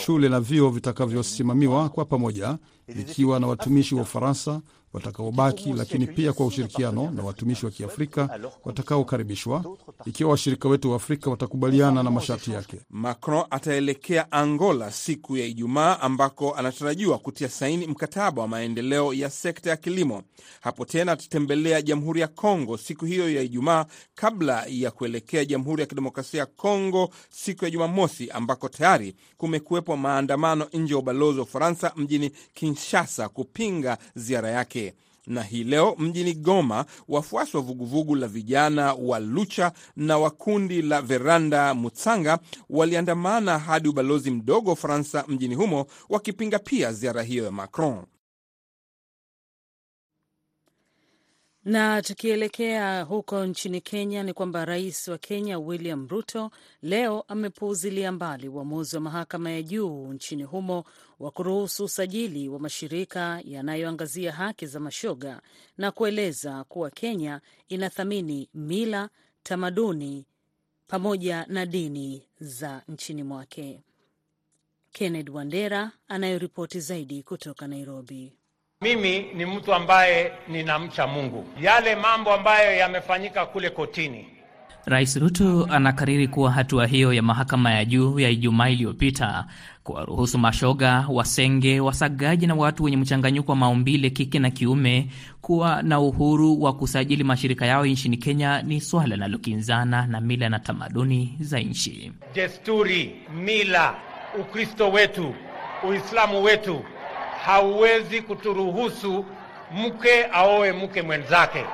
shule 0.05 0.29
na 0.29 0.41
vyuo 0.41 0.71
vitakavyosimamiwa 0.71 1.89
kwa 1.89 2.05
pamoja, 2.05 2.59
vikiwa 2.89 3.41
na 3.41 3.47
watumishi 3.47 3.95
wa 3.95 4.03
Ufaransa 4.03 4.61
watakaobaki, 4.95 5.73
lakini 5.73 6.07
pia 6.07 6.33
kwa 6.33 6.47
ushirikiano 6.47 7.11
na 7.11 7.23
watumishi 7.23 7.65
wa 7.67 7.71
Kiafrika 7.73 8.41
watakaokaribishwa, 8.65 9.65
ikiwa 10.05 10.31
washirika 10.31 10.69
wetu 10.69 10.91
wa 10.91 10.97
Afrika 10.97 11.31
watakubaliana 11.31 12.03
na 12.03 12.11
masharti 12.11 12.51
yake. 12.53 12.81
Macron 12.91 13.45
ataelekea 13.51 14.33
Angola 14.33 14.91
siku 14.93 15.37
ya 15.37 15.47
Ijumaa 15.47 16.01
ambako 16.01 16.55
anatarajiwa 16.55 17.19
kutia 17.19 17.49
saini 17.49 17.87
mkataba 17.87 18.43
wa 18.43 18.49
maendeleo 18.49 19.15
ya 19.15 19.31
sekta 19.31 19.71
ya 19.71 19.77
kilimo. 19.77 20.23
Hapo 20.61 20.85
tena 20.85 21.13
atatembelea 21.13 21.83
Jamhuri 21.83 22.21
ya 22.21 22.29
Kongo 22.29 22.77
siku 22.77 23.05
hiyo 23.05 23.31
ya 23.33 23.43
Ijumaa 23.43 23.87
kabla 24.15 24.65
ya 24.69 24.91
kuelekea 24.91 25.45
Jamhuri 25.45 25.81
ya 25.81 25.87
Kidemokrasia 25.87 26.41
ya 26.41 26.47
Kongo 26.47 27.11
siku 27.31 27.65
ya 27.65 27.71
Jumamosi, 27.71 28.31
ambako 28.31 28.69
tayari 28.69 29.15
kumekuwepo 29.37 29.97
maandamano 29.97 30.67
nje 30.73 30.93
ya 30.95 30.99
ubalozi 30.99 31.39
wa 31.39 31.45
Ufaransa 31.45 31.93
mjini 31.97 32.31
Kinshasa 32.55 32.74
kupinga 33.29 33.99
ziara 34.15 34.51
yake 34.51 34.95
na 35.27 35.43
hii 35.43 35.65
leo 35.65 35.95
mjini 35.99 36.35
Goma, 36.35 36.85
wafuasi 37.09 37.57
wa 37.57 37.63
vuguvugu 37.63 38.15
la 38.15 38.29
vijana 38.29 38.93
wa 38.95 39.19
Lucha 39.21 39.73
na 39.97 40.19
wa 40.19 40.31
kundi 40.31 40.83
la 40.83 41.03
Veranda 41.03 41.75
Mutsanga 41.75 42.39
waliandamana 42.71 43.59
hadi 43.59 43.89
ubalozi 43.89 44.31
mdogo 44.31 44.67
wa 44.69 44.73
Ufaransa 44.75 45.25
mjini 45.29 45.55
humo 45.55 45.87
wakipinga 46.09 46.59
pia 46.59 46.93
ziara 46.93 47.23
hiyo 47.23 47.45
ya 47.45 47.51
Macron. 47.51 48.05
Na 51.65 52.03
tukielekea 52.03 53.03
huko 53.03 53.47
nchini 53.47 53.81
Kenya 53.81 54.23
ni 54.23 54.33
kwamba 54.33 54.65
rais 54.65 55.09
wa 55.09 55.19
Kenya 55.19 55.59
William 55.59 56.09
Ruto 56.09 56.51
leo 56.83 57.25
amepuuzilia 57.29 58.13
mbali 58.13 58.49
uamuzi 58.49 58.97
wa 58.97 59.03
mahakama 59.03 59.51
ya 59.51 59.63
juu 59.63 60.13
nchini 60.13 60.43
humo 60.43 60.85
wa 61.19 61.31
kuruhusu 61.31 61.85
usajili 61.85 62.49
wa 62.49 62.59
mashirika 62.59 63.41
yanayoangazia 63.45 64.33
haki 64.33 64.67
za 64.67 64.81
mashoga 64.81 65.43
na 65.79 65.91
kueleza 65.91 66.65
kuwa 66.65 66.91
Kenya 66.91 67.41
inathamini 67.69 68.49
mila, 68.55 69.09
tamaduni 69.43 70.27
pamoja 70.87 71.47
na 71.49 71.67
dini 71.67 72.29
za 72.41 72.83
nchini 72.89 73.23
mwake. 73.23 73.83
Kenneth 74.93 75.29
Wandera 75.29 75.93
anayoripoti 76.09 76.81
zaidi 76.81 77.23
kutoka 77.23 77.67
Nairobi. 77.69 78.33
Mimi 78.85 79.27
ni 79.35 79.47
mtu 79.47 79.75
ambaye 79.75 80.33
ninamcha 80.49 81.07
Mungu. 81.07 81.45
Yale 81.61 81.97
mambo 81.97 82.33
ambayo 82.33 82.77
yamefanyika 82.77 83.47
kule 83.47 83.71
kotini, 83.71 84.27
Rais 84.87 85.17
Ruto 85.17 85.69
anakariri 85.71 86.29
kuwa 86.29 86.51
hatua 86.53 86.87
hiyo 86.87 87.13
ya 87.13 87.23
mahakama 87.23 87.73
ya 87.73 87.85
juu 87.85 88.19
ya 88.21 88.31
Ijumaa 88.31 88.69
iliyopita 88.69 89.45
kuwaruhusu 89.85 90.39
mashoga, 90.39 91.07
wasenge, 91.09 91.81
wasagaji 91.81 92.47
na 92.47 92.55
watu 92.55 92.85
wenye 92.85 92.97
mchanganyiko 92.97 93.53
wa 93.53 93.57
maumbile 93.57 94.11
kike 94.11 94.39
na 94.39 94.51
kiume 94.51 95.09
kuwa 95.41 95.83
na 95.83 96.01
uhuru 96.01 96.63
wa 96.63 96.73
kusajili 96.73 97.25
mashirika 97.25 97.67
yao 97.67 97.87
nchini 97.87 98.17
Kenya 98.17 98.63
ni 98.63 98.81
swala 98.81 99.15
linalokinzana 99.17 100.07
na 100.07 100.21
mila 100.21 100.49
na 100.49 100.59
tamaduni 100.59 101.37
za 101.41 101.59
nchi. 101.61 102.13
desturi, 102.35 103.17
mila, 103.45 103.95
Ukristo 104.41 104.91
wetu, 104.91 105.35
Uislamu 105.89 106.43
wetu 106.43 106.85
hauwezi 107.47 108.23
kuturuhusu 108.23 109.25
mke 109.75 110.25
aoe 110.33 110.73
mke 110.73 111.03
mwenzake 111.03 111.65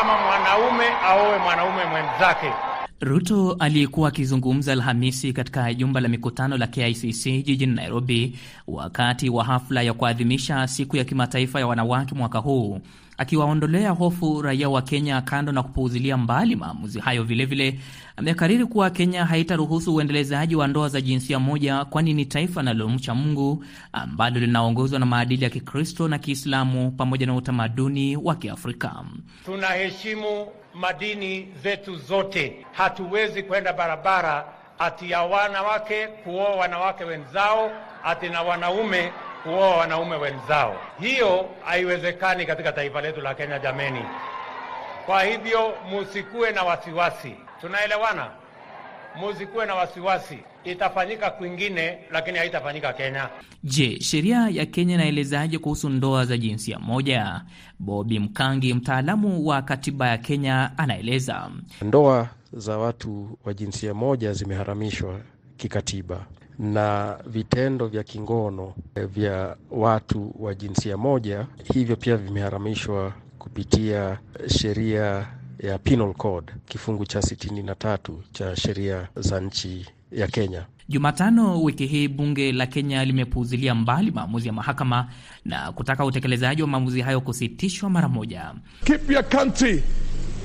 ama 0.00 0.18
mwanaume 0.18 0.84
aoe 1.04 1.38
mwanaume 1.38 1.84
mwenzake. 1.84 2.52
Ruto 3.00 3.56
aliyekuwa 3.58 4.08
akizungumza 4.08 4.72
Alhamisi 4.72 5.32
katika 5.32 5.74
jumba 5.74 6.00
la 6.00 6.08
mikutano 6.08 6.56
la 6.56 6.66
KICC 6.66 7.24
jijini 7.24 7.74
Nairobi 7.74 8.38
wakati 8.66 9.28
wa 9.30 9.44
hafla 9.44 9.82
ya 9.82 9.92
kuadhimisha 9.94 10.66
siku 10.68 10.96
ya 10.96 11.04
kimataifa 11.04 11.60
ya 11.60 11.66
wanawake 11.66 12.14
mwaka 12.14 12.38
huu, 12.38 12.80
akiwaondolea 13.18 13.90
hofu 13.90 14.42
raia 14.42 14.68
wa 14.68 14.82
Kenya, 14.82 15.20
kando 15.20 15.52
na 15.52 15.62
kupuuzilia 15.62 16.16
mbali 16.16 16.56
maamuzi 16.56 17.00
hayo, 17.00 17.22
vilevile 17.24 17.80
amekariri 18.16 18.66
kuwa 18.66 18.90
Kenya 18.90 19.24
haitaruhusu 19.24 19.94
uendelezaji 19.94 20.56
wa 20.56 20.68
ndoa 20.68 20.88
za 20.88 21.00
jinsia 21.00 21.38
moja, 21.38 21.84
kwani 21.84 22.14
ni 22.14 22.24
taifa 22.26 22.60
linalomcha 22.62 23.14
Mungu 23.14 23.64
ambalo 23.92 24.40
linaongozwa 24.40 24.98
na 24.98 25.06
maadili 25.06 25.44
ya 25.44 25.50
Kikristo 25.50 26.08
na 26.08 26.18
Kiislamu 26.18 26.90
pamoja 26.90 27.26
na 27.26 27.34
utamaduni 27.36 28.16
wa 28.16 28.34
Kiafrika. 28.34 29.04
Tunaheshimu 29.44 30.46
madini 30.74 31.48
zetu 31.62 31.96
zote. 31.96 32.66
Hatuwezi 32.72 33.42
kwenda 33.42 33.72
barabara 33.72 34.44
ati 34.78 35.10
ya 35.10 35.22
wanawake 35.22 36.06
kuoa 36.06 36.56
wanawake 36.56 37.04
wenzao 37.04 37.70
ati 38.04 38.28
na 38.28 38.42
wanaume 38.42 39.12
kuoa 39.42 39.76
wanaume 39.76 40.16
wenzao. 40.16 40.76
Hiyo 41.00 41.48
haiwezekani 41.64 42.46
katika 42.46 42.72
taifa 42.72 43.00
letu 43.00 43.20
la 43.20 43.34
Kenya, 43.34 43.58
jameni. 43.58 44.00
Kwa 45.06 45.22
hivyo 45.24 45.74
musikuwe 45.90 46.52
na 46.52 46.62
wasiwasi, 46.62 47.34
tunaelewana? 47.60 48.30
Musikuwe 49.20 49.66
na 49.66 49.74
wasiwasi, 49.74 50.38
itafanyika 50.64 51.30
kwingine, 51.30 51.98
lakini 52.12 52.38
haitafanyika 52.38 52.92
Kenya. 52.92 53.28
Je, 53.64 54.00
sheria 54.00 54.48
ya 54.52 54.66
Kenya 54.66 54.94
inaelezaje 54.94 55.58
kuhusu 55.58 55.88
ndoa 55.88 56.24
za 56.24 56.36
jinsia 56.36 56.78
moja? 56.78 57.40
Bobi 57.78 58.18
Mkangi, 58.18 58.74
mtaalamu 58.74 59.46
wa 59.46 59.62
katiba 59.62 60.08
ya 60.08 60.18
Kenya, 60.18 60.70
anaeleza. 60.78 61.50
Ndoa 61.82 62.28
za 62.52 62.78
watu 62.78 63.38
wa 63.44 63.54
jinsia 63.54 63.94
moja 63.94 64.32
zimeharamishwa 64.32 65.20
kikatiba 65.56 66.26
na 66.58 67.16
vitendo 67.26 67.86
vya 67.86 68.02
kingono 68.02 68.74
vya 69.14 69.56
watu 69.70 70.34
wa 70.38 70.54
jinsia 70.54 70.96
moja 70.96 71.46
hivyo 71.74 71.96
pia 71.96 72.16
vimeharamishwa 72.16 73.12
kupitia 73.38 74.18
sheria 74.46 75.26
ya 75.58 75.78
Penal 75.78 76.14
Code 76.14 76.52
kifungu 76.68 77.06
cha 77.06 77.22
sitini 77.22 77.62
na 77.62 77.74
tatu 77.74 78.22
cha 78.32 78.56
sheria 78.56 79.08
za 79.16 79.40
nchi 79.40 79.86
ya 80.12 80.26
Kenya. 80.26 80.66
Jumatano 80.88 81.62
wiki 81.62 81.86
hii 81.86 82.08
bunge 82.08 82.52
la 82.52 82.66
Kenya 82.66 83.04
limepuuzilia 83.04 83.74
mbali 83.74 84.10
maamuzi 84.10 84.46
ya 84.46 84.52
mahakama 84.52 85.08
na 85.44 85.72
kutaka 85.72 86.04
utekelezaji 86.04 86.62
wa 86.62 86.68
maamuzi 86.68 87.00
hayo 87.00 87.20
kusitishwa 87.20 87.90
mara 87.90 88.08
moja. 88.08 88.54
Keep 88.84 89.10
your 89.10 89.28
country, 89.28 89.82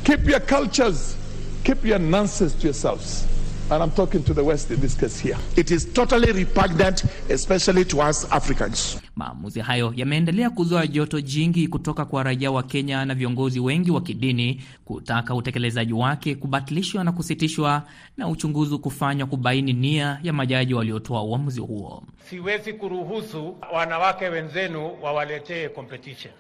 keep 0.04 0.30
your 0.30 0.42
cultures, 0.46 1.18
keep 1.64 1.86
your 1.86 2.00
nonsense 2.02 2.58
to 2.58 2.68
yourselves. 2.68 3.28
And 3.72 3.82
I'm 3.82 3.92
talking 3.92 4.24
to 4.26 4.34
the 4.34 4.44
West 4.44 4.70
in 4.72 4.80
this 4.82 4.94
case 4.94 5.20
here. 5.20 5.38
It 5.56 5.72
is 5.72 5.86
totally 5.86 6.32
repugnant, 6.32 7.04
especially 7.30 7.86
to 7.86 8.02
us 8.02 8.28
Africans. 8.32 9.00
Maamuzi 9.16 9.60
hayo 9.60 9.94
yameendelea 9.96 10.50
kuzoa 10.50 10.88
joto 10.88 11.22
jingi 11.22 11.68
kutoka 11.68 12.06
kwa 12.06 12.24
raia 12.24 12.52
wa 12.52 12.64
Kenya 12.64 13.06
na 13.06 13.16
viongozi 13.16 13.60
wengi 13.60 13.92
wa 13.92 14.02
kidini 14.02 14.62
kutaka 14.86 15.36
utekelezaji 15.36 15.94
wake 15.94 16.36
kubatilishwa 16.36 17.04
na 17.04 17.12
kusitishwa 17.12 17.84
na 18.18 18.28
uchunguzi 18.28 18.78
kufanywa 18.78 19.28
kubaini 19.28 19.74
nia 19.74 20.20
ya 20.24 20.34
majaji 20.34 20.74
waliotoa 20.74 21.24
uamuzi 21.24 21.62
huo. 21.62 22.04
Siwezi 22.30 22.74
kuruhusu 22.74 23.56
wanawake 23.74 24.30
wenzenu 24.30 24.92
wawaletee 25.02 25.70
competition. 25.70 26.34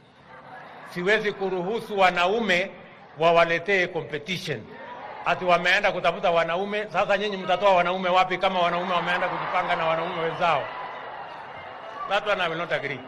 Siwezi 0.93 1.31
kuruhusu 1.31 1.97
wanaume 1.99 2.69
wawaletee 3.19 3.87
competition 3.87 4.59
ati 5.25 5.45
wameenda 5.45 5.91
kutafuta 5.91 6.31
wanaume. 6.31 6.87
Sasa 6.93 7.17
nyinyi 7.17 7.37
mtatoa 7.37 7.73
wanaume 7.75 8.09
wapi 8.09 8.37
kama 8.37 8.59
wanaume 8.59 8.93
wameenda 8.93 9.27
kujipanga 9.27 9.75
na 9.75 9.85
wanaume 9.85 10.21
wenzao? 10.21 10.63
That 12.09 12.27
one 12.27 12.41
I 12.43 12.49
will 12.49 12.57
not 12.57 12.71
agree. 12.71 12.99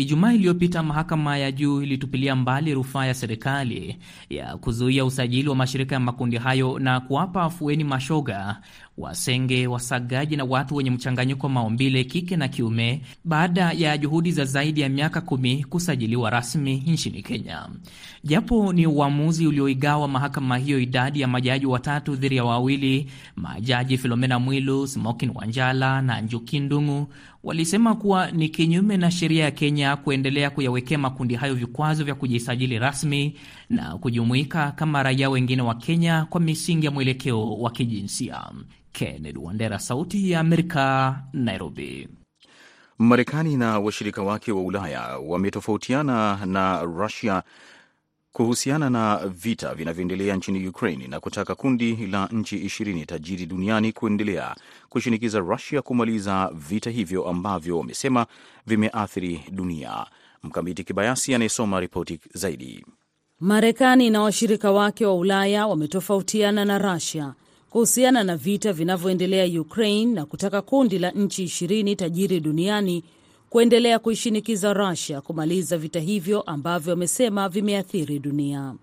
Ijumaa 0.00 0.32
iliyopita 0.32 0.82
mahakama 0.82 1.38
ya 1.38 1.52
juu 1.52 1.82
ilitupilia 1.82 2.36
mbali 2.36 2.74
rufaa 2.74 3.06
ya 3.06 3.14
serikali 3.14 3.96
ya 4.30 4.56
kuzuia 4.56 5.04
usajili 5.04 5.48
wa 5.48 5.56
mashirika 5.56 5.94
ya 5.94 6.00
makundi 6.00 6.36
hayo 6.36 6.78
na 6.78 7.00
kuwapa 7.00 7.42
afueni 7.42 7.84
mashoga, 7.84 8.60
wasenge, 8.98 9.66
wasagaji 9.66 10.36
na 10.36 10.44
watu 10.44 10.74
wenye 10.76 10.90
mchanganyiko 10.90 11.46
wa 11.46 11.52
maumbile 11.52 12.04
kike 12.04 12.36
na 12.36 12.48
kiume 12.48 13.00
baada 13.24 13.72
ya 13.72 13.98
juhudi 13.98 14.32
za 14.32 14.44
zaidi 14.44 14.80
ya 14.80 14.88
miaka 14.88 15.20
kumi 15.20 15.64
kusajiliwa 15.64 16.30
rasmi 16.30 16.76
nchini 16.86 17.22
Kenya. 17.22 17.68
Japo 18.24 18.72
ni 18.72 18.86
uamuzi 18.86 19.46
ulioigawa 19.46 20.08
mahakama 20.08 20.58
hiyo 20.58 20.80
idadi 20.80 21.20
ya 21.20 21.28
majaji 21.28 21.66
watatu 21.66 22.16
dhidi 22.16 22.36
ya 22.36 22.44
wawili, 22.44 23.10
majaji 23.36 23.98
Filomena 23.98 24.38
Mwilu, 24.38 24.86
Smokin 24.86 25.30
Wanjala 25.34 26.02
na 26.02 26.20
Njuki 26.20 26.60
Ndung'u 26.60 27.06
walisema 27.44 27.94
kuwa 27.94 28.30
ni 28.30 28.48
kinyume 28.48 28.96
na 28.96 29.10
sheria 29.10 29.44
ya 29.44 29.50
Kenya 29.50 29.89
kuendelea 29.96 30.50
kuyawekea 30.50 30.98
makundi 30.98 31.34
hayo 31.34 31.54
vikwazo 31.54 32.04
vya 32.04 32.14
kujisajili 32.14 32.78
rasmi 32.78 33.38
na 33.70 33.98
kujumuika 33.98 34.70
kama 34.72 35.02
raia 35.02 35.30
wengine 35.30 35.62
wa 35.62 35.74
Kenya 35.74 36.26
kwa 36.30 36.40
misingi 36.40 36.86
ya 36.86 36.92
mwelekeo 36.92 37.52
wa 37.54 37.70
kijinsia. 37.70 38.40
Kennedy 38.92 39.38
Wandera, 39.38 39.78
Sauti 39.78 40.30
ya 40.30 40.40
Amerika, 40.40 41.16
Nairobi. 41.32 42.08
Marekani 42.98 43.56
na 43.56 43.78
washirika 43.78 44.22
wake 44.22 44.52
wa 44.52 44.62
Ulaya 44.62 45.18
wametofautiana 45.18 46.46
na 46.46 46.82
Rusia 46.82 47.42
kuhusiana 48.32 48.90
na 48.90 49.16
vita 49.26 49.74
vinavyoendelea 49.74 50.36
nchini 50.36 50.68
Ukraine 50.68 51.06
na 51.08 51.20
kutaka 51.20 51.54
kundi 51.54 51.96
la 52.06 52.26
nchi 52.32 52.56
ishirini 52.58 53.06
tajiri 53.06 53.46
duniani 53.46 53.92
kuendelea 53.92 54.56
kushinikiza 54.88 55.38
Rusia 55.38 55.82
kumaliza 55.82 56.50
vita 56.54 56.90
hivyo 56.90 57.28
ambavyo 57.28 57.78
wamesema 57.78 58.26
vimeathiri 58.66 59.40
dunia. 59.50 60.06
Mkamiti 60.42 60.84
Kibayasi 60.84 61.34
anayesoma 61.34 61.80
ripoti 61.80 62.20
zaidi. 62.34 62.86
Marekani 63.40 64.10
na 64.10 64.22
washirika 64.22 64.70
wake 64.72 65.06
wa 65.06 65.14
Ulaya 65.14 65.66
wametofautiana 65.66 66.64
na 66.64 66.78
Rusia 66.94 67.34
kuhusiana 67.70 68.24
na 68.24 68.36
vita 68.36 68.72
vinavyoendelea 68.72 69.60
Ukraine 69.60 70.12
na 70.14 70.26
kutaka 70.26 70.62
kundi 70.62 70.98
la 70.98 71.10
nchi 71.10 71.42
ishirini 71.44 71.96
tajiri 71.96 72.40
duniani 72.40 73.04
kuendelea 73.50 73.98
kuishinikiza 73.98 74.72
Russia 74.72 75.20
kumaliza 75.20 75.78
vita 75.78 76.00
hivyo 76.00 76.40
ambavyo 76.42 76.90
wamesema 76.90 77.48
vimeathiri 77.48 78.18
dunia. 78.18 78.74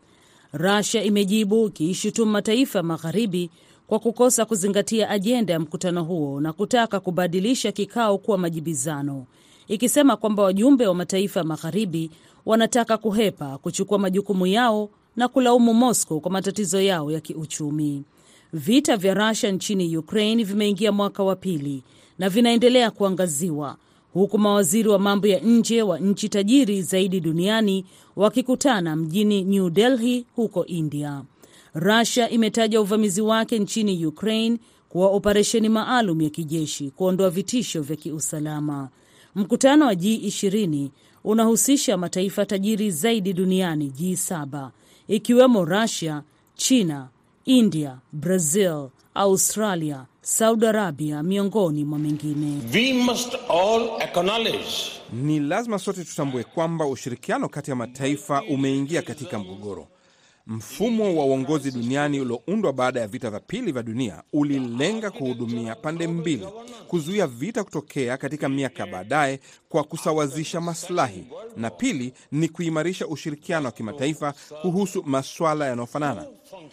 Russia 0.53 1.03
imejibu 1.03 1.67
ikiishutumu 1.67 2.31
mataifa 2.31 2.79
ya 2.79 2.83
magharibi 2.83 3.49
kwa 3.87 3.99
kukosa 3.99 4.45
kuzingatia 4.45 5.09
ajenda 5.09 5.53
ya 5.53 5.59
mkutano 5.59 6.03
huo 6.03 6.41
na 6.41 6.53
kutaka 6.53 6.99
kubadilisha 6.99 7.71
kikao 7.71 8.17
kuwa 8.17 8.37
majibizano, 8.37 9.25
ikisema 9.67 10.15
kwamba 10.17 10.43
wajumbe 10.43 10.87
wa 10.87 10.95
mataifa 10.95 11.39
ya 11.39 11.43
magharibi 11.43 12.11
wanataka 12.45 12.97
kuhepa 12.97 13.57
kuchukua 13.57 13.99
majukumu 13.99 14.47
yao 14.47 14.89
na 15.15 15.27
kulaumu 15.27 15.73
Moscow 15.73 16.19
kwa 16.19 16.31
matatizo 16.31 16.81
yao 16.81 17.11
ya 17.11 17.19
kiuchumi. 17.19 18.03
Vita 18.53 18.97
vya 18.97 19.13
Russia 19.13 19.51
nchini 19.51 19.97
Ukraine 19.97 20.43
vimeingia 20.43 20.91
mwaka 20.91 21.23
wa 21.23 21.35
pili 21.35 21.83
na 22.19 22.29
vinaendelea 22.29 22.91
kuangaziwa 22.91 23.77
huku 24.17 24.37
mawaziri 24.37 24.89
wa 24.89 24.99
mambo 24.99 25.27
ya 25.27 25.39
nje 25.39 25.81
wa 25.81 25.99
nchi 25.99 26.29
tajiri 26.29 26.81
zaidi 26.81 27.19
duniani 27.19 27.85
wakikutana 28.15 28.95
mjini 28.95 29.43
New 29.43 29.69
Delhi 29.69 30.25
huko 30.35 30.65
India. 30.65 31.23
Russia 31.73 32.29
imetaja 32.29 32.81
uvamizi 32.81 33.21
wake 33.21 33.59
nchini 33.59 34.05
Ukraine 34.05 34.57
kuwa 34.89 35.07
operesheni 35.07 35.69
maalum 35.69 36.21
ya 36.21 36.29
kijeshi 36.29 36.89
kuondoa 36.91 37.29
vitisho 37.29 37.81
vya 37.81 37.95
kiusalama. 37.95 38.89
Mkutano 39.35 39.85
wa 39.85 39.93
G20 39.93 40.89
unahusisha 41.23 41.97
mataifa 41.97 42.45
tajiri 42.45 42.91
zaidi 42.91 43.33
duniani 43.33 43.93
G7, 43.99 44.69
ikiwemo 45.07 45.65
Russia, 45.65 46.23
China, 46.55 47.07
India, 47.45 47.97
Brazil, 48.13 48.89
Australia, 49.15 50.05
Saudi 50.29 50.65
Arabia 50.67 51.23
miongoni 51.23 51.85
mwa 51.85 51.99
mengine. 51.99 52.61
We 52.73 52.93
must 52.93 53.35
all 53.49 54.01
acknowledge 54.01 54.91
Ni 55.13 55.39
lazima 55.39 55.79
sote 55.79 56.03
tutambue 56.03 56.43
kwamba 56.43 56.85
ushirikiano 56.85 57.49
kati 57.49 57.69
ya 57.71 57.75
mataifa 57.75 58.43
umeingia 58.49 59.01
katika 59.01 59.39
mgogoro. 59.39 59.87
Mfumo 60.47 61.15
wa 61.19 61.25
uongozi 61.25 61.71
duniani 61.71 62.19
ulioundwa 62.19 62.73
baada 62.73 62.99
ya 62.99 63.07
vita 63.07 63.29
vya 63.29 63.39
pili 63.39 63.71
vya 63.71 63.83
dunia 63.83 64.23
ulilenga 64.33 65.11
kuhudumia 65.11 65.75
pande 65.75 66.07
mbili, 66.07 66.47
kuzuia 66.87 67.27
vita 67.27 67.63
kutokea 67.63 68.17
katika 68.17 68.49
miaka 68.49 68.85
baadaye 68.87 69.39
kwa 69.69 69.83
kusawazisha 69.83 70.61
maslahi, 70.61 71.23
na 71.57 71.69
pili 71.69 72.13
ni 72.31 72.49
kuimarisha 72.49 73.07
ushirikiano 73.07 73.65
wa 73.65 73.71
kimataifa 73.71 74.33
kuhusu 74.61 75.03
maswala 75.05 75.65
yanayofanana. 75.67 76.25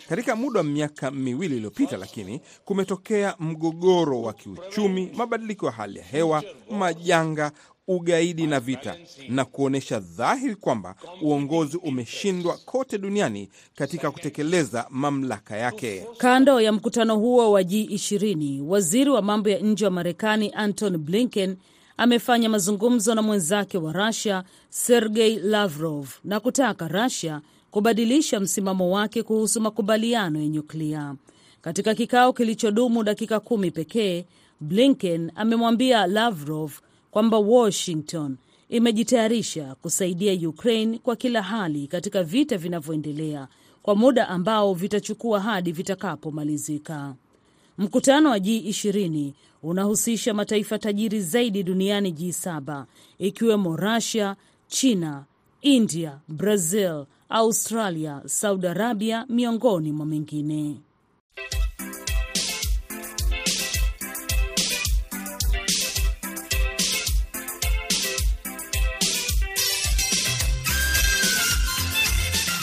Katika 0.08 0.36
muda 0.36 0.58
wa 0.60 0.64
miaka 0.64 1.10
miwili 1.10 1.56
iliyopita, 1.56 1.96
lakini 1.96 2.40
kumetokea 2.64 3.34
mgogoro 3.38 4.22
wa 4.22 4.32
kiuchumi, 4.32 5.10
mabadiliko 5.16 5.66
ya 5.66 5.72
hali 5.72 5.98
ya 5.98 6.04
hewa, 6.04 6.42
majanga 6.70 7.52
ugaidi 7.88 8.46
na 8.46 8.60
vita, 8.60 8.96
na 9.28 9.44
kuonyesha 9.44 10.00
dhahiri 10.00 10.54
kwamba 10.56 10.94
uongozi 11.22 11.76
umeshindwa 11.76 12.56
kote 12.64 12.98
duniani 12.98 13.48
katika 13.74 14.10
kutekeleza 14.10 14.86
mamlaka 14.90 15.56
yake. 15.56 16.06
Kando 16.18 16.60
ya 16.60 16.72
mkutano 16.72 17.16
huo 17.16 17.52
wa 17.52 17.62
G20, 17.62 18.60
waziri 18.60 19.10
wa 19.10 19.22
mambo 19.22 19.48
ya 19.48 19.58
nje 19.58 19.84
wa 19.84 19.90
Marekani 19.90 20.52
Antony 20.54 20.98
Blinken 20.98 21.56
amefanya 21.96 22.48
mazungumzo 22.48 23.14
na 23.14 23.22
mwenzake 23.22 23.78
wa 23.78 23.92
Russia 23.92 24.44
Sergei 24.68 25.36
Lavrov 25.36 26.08
na 26.24 26.40
kutaka 26.40 26.88
Russia 26.88 27.40
kubadilisha 27.74 28.40
msimamo 28.40 28.90
wake 28.90 29.22
kuhusu 29.22 29.60
makubaliano 29.60 30.40
ya 30.40 30.48
nyuklia. 30.48 31.14
Katika 31.60 31.94
kikao 31.94 32.32
kilichodumu 32.32 33.02
dakika 33.04 33.40
kumi 33.40 33.70
pekee, 33.70 34.24
Blinken 34.60 35.32
amemwambia 35.34 36.06
Lavrov 36.06 36.72
kwamba 37.10 37.38
Washington 37.38 38.36
imejitayarisha 38.68 39.74
kusaidia 39.74 40.48
Ukraine 40.48 40.98
kwa 40.98 41.16
kila 41.16 41.42
hali 41.42 41.86
katika 41.86 42.22
vita 42.22 42.58
vinavyoendelea 42.58 43.48
kwa 43.82 43.94
muda 43.94 44.28
ambao 44.28 44.74
vitachukua 44.74 45.40
hadi 45.40 45.72
vitakapomalizika. 45.72 47.14
Mkutano 47.78 48.30
wa 48.30 48.38
G20 48.38 49.32
unahusisha 49.62 50.34
mataifa 50.34 50.78
tajiri 50.78 51.20
zaidi 51.20 51.62
duniani 51.62 52.10
G7 52.10 52.84
ikiwemo 53.18 53.76
Russia, 53.76 54.36
China, 54.68 55.24
India, 55.62 56.18
Brazil, 56.28 57.04
Australia, 57.34 58.22
Saudi 58.26 58.66
Arabia 58.66 59.26
miongoni 59.28 59.92
mwa 59.92 60.06
mengine. 60.06 60.80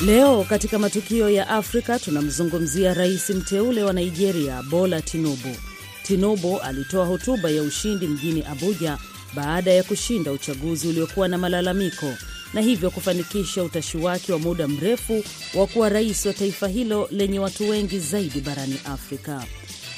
Leo 0.05 0.43
katika 0.43 0.79
matukio 0.79 1.29
ya 1.29 1.47
Afrika 1.49 1.99
tunamzungumzia 1.99 2.93
rais 2.93 3.29
mteule 3.29 3.83
wa 3.83 3.93
Nigeria 3.93 4.63
Bola 4.63 5.01
Tinubu. 5.01 5.55
Tinubu 6.03 6.59
alitoa 6.59 7.05
hotuba 7.05 7.49
ya 7.49 7.63
ushindi 7.63 8.07
mjini 8.07 8.43
Abuja 8.51 8.97
baada 9.35 9.71
ya 9.71 9.83
kushinda 9.83 10.31
uchaguzi 10.31 10.87
uliokuwa 10.87 11.27
na 11.27 11.37
malalamiko 11.37 12.13
na 12.53 12.61
hivyo 12.61 12.91
kufanikisha 12.91 13.63
utashi 13.63 13.97
wake 13.97 14.33
wa 14.33 14.39
muda 14.39 14.67
mrefu 14.67 15.23
wa 15.53 15.67
kuwa 15.67 15.89
rais 15.89 16.25
wa 16.25 16.33
taifa 16.33 16.67
hilo 16.67 17.07
lenye 17.11 17.39
watu 17.39 17.69
wengi 17.69 17.99
zaidi 17.99 18.41
barani 18.41 18.79
Afrika, 18.85 19.45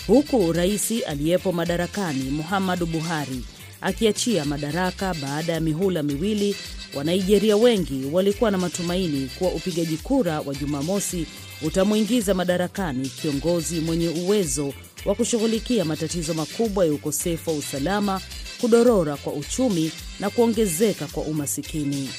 huku 0.07 0.53
rais 0.53 0.91
aliyepo 1.07 1.51
madarakani 1.51 2.23
Muhammadu 2.23 2.85
Buhari 2.85 3.43
akiachia 3.81 4.45
madaraka 4.45 5.13
baada 5.13 5.53
ya 5.53 5.59
mihula 5.59 6.03
miwili. 6.03 6.55
Wanaijeria 6.93 7.57
wengi 7.57 8.05
walikuwa 8.11 8.51
na 8.51 8.57
matumaini 8.57 9.29
kuwa 9.37 9.51
upigaji 9.51 9.97
kura 9.97 10.41
wa 10.41 10.55
Jumamosi 10.55 11.25
utamwingiza 11.61 12.33
madarakani 12.33 13.09
kiongozi 13.09 13.79
mwenye 13.79 14.07
uwezo 14.09 14.73
wa 15.05 15.15
kushughulikia 15.15 15.85
matatizo 15.85 16.33
makubwa 16.33 16.85
ya 16.85 16.93
ukosefu 16.93 17.49
wa 17.49 17.55
usalama, 17.55 18.21
kudorora 18.61 19.15
kwa 19.17 19.33
uchumi 19.33 19.91
na 20.19 20.29
kuongezeka 20.29 21.07
kwa 21.07 21.23
umasikini. 21.23 22.09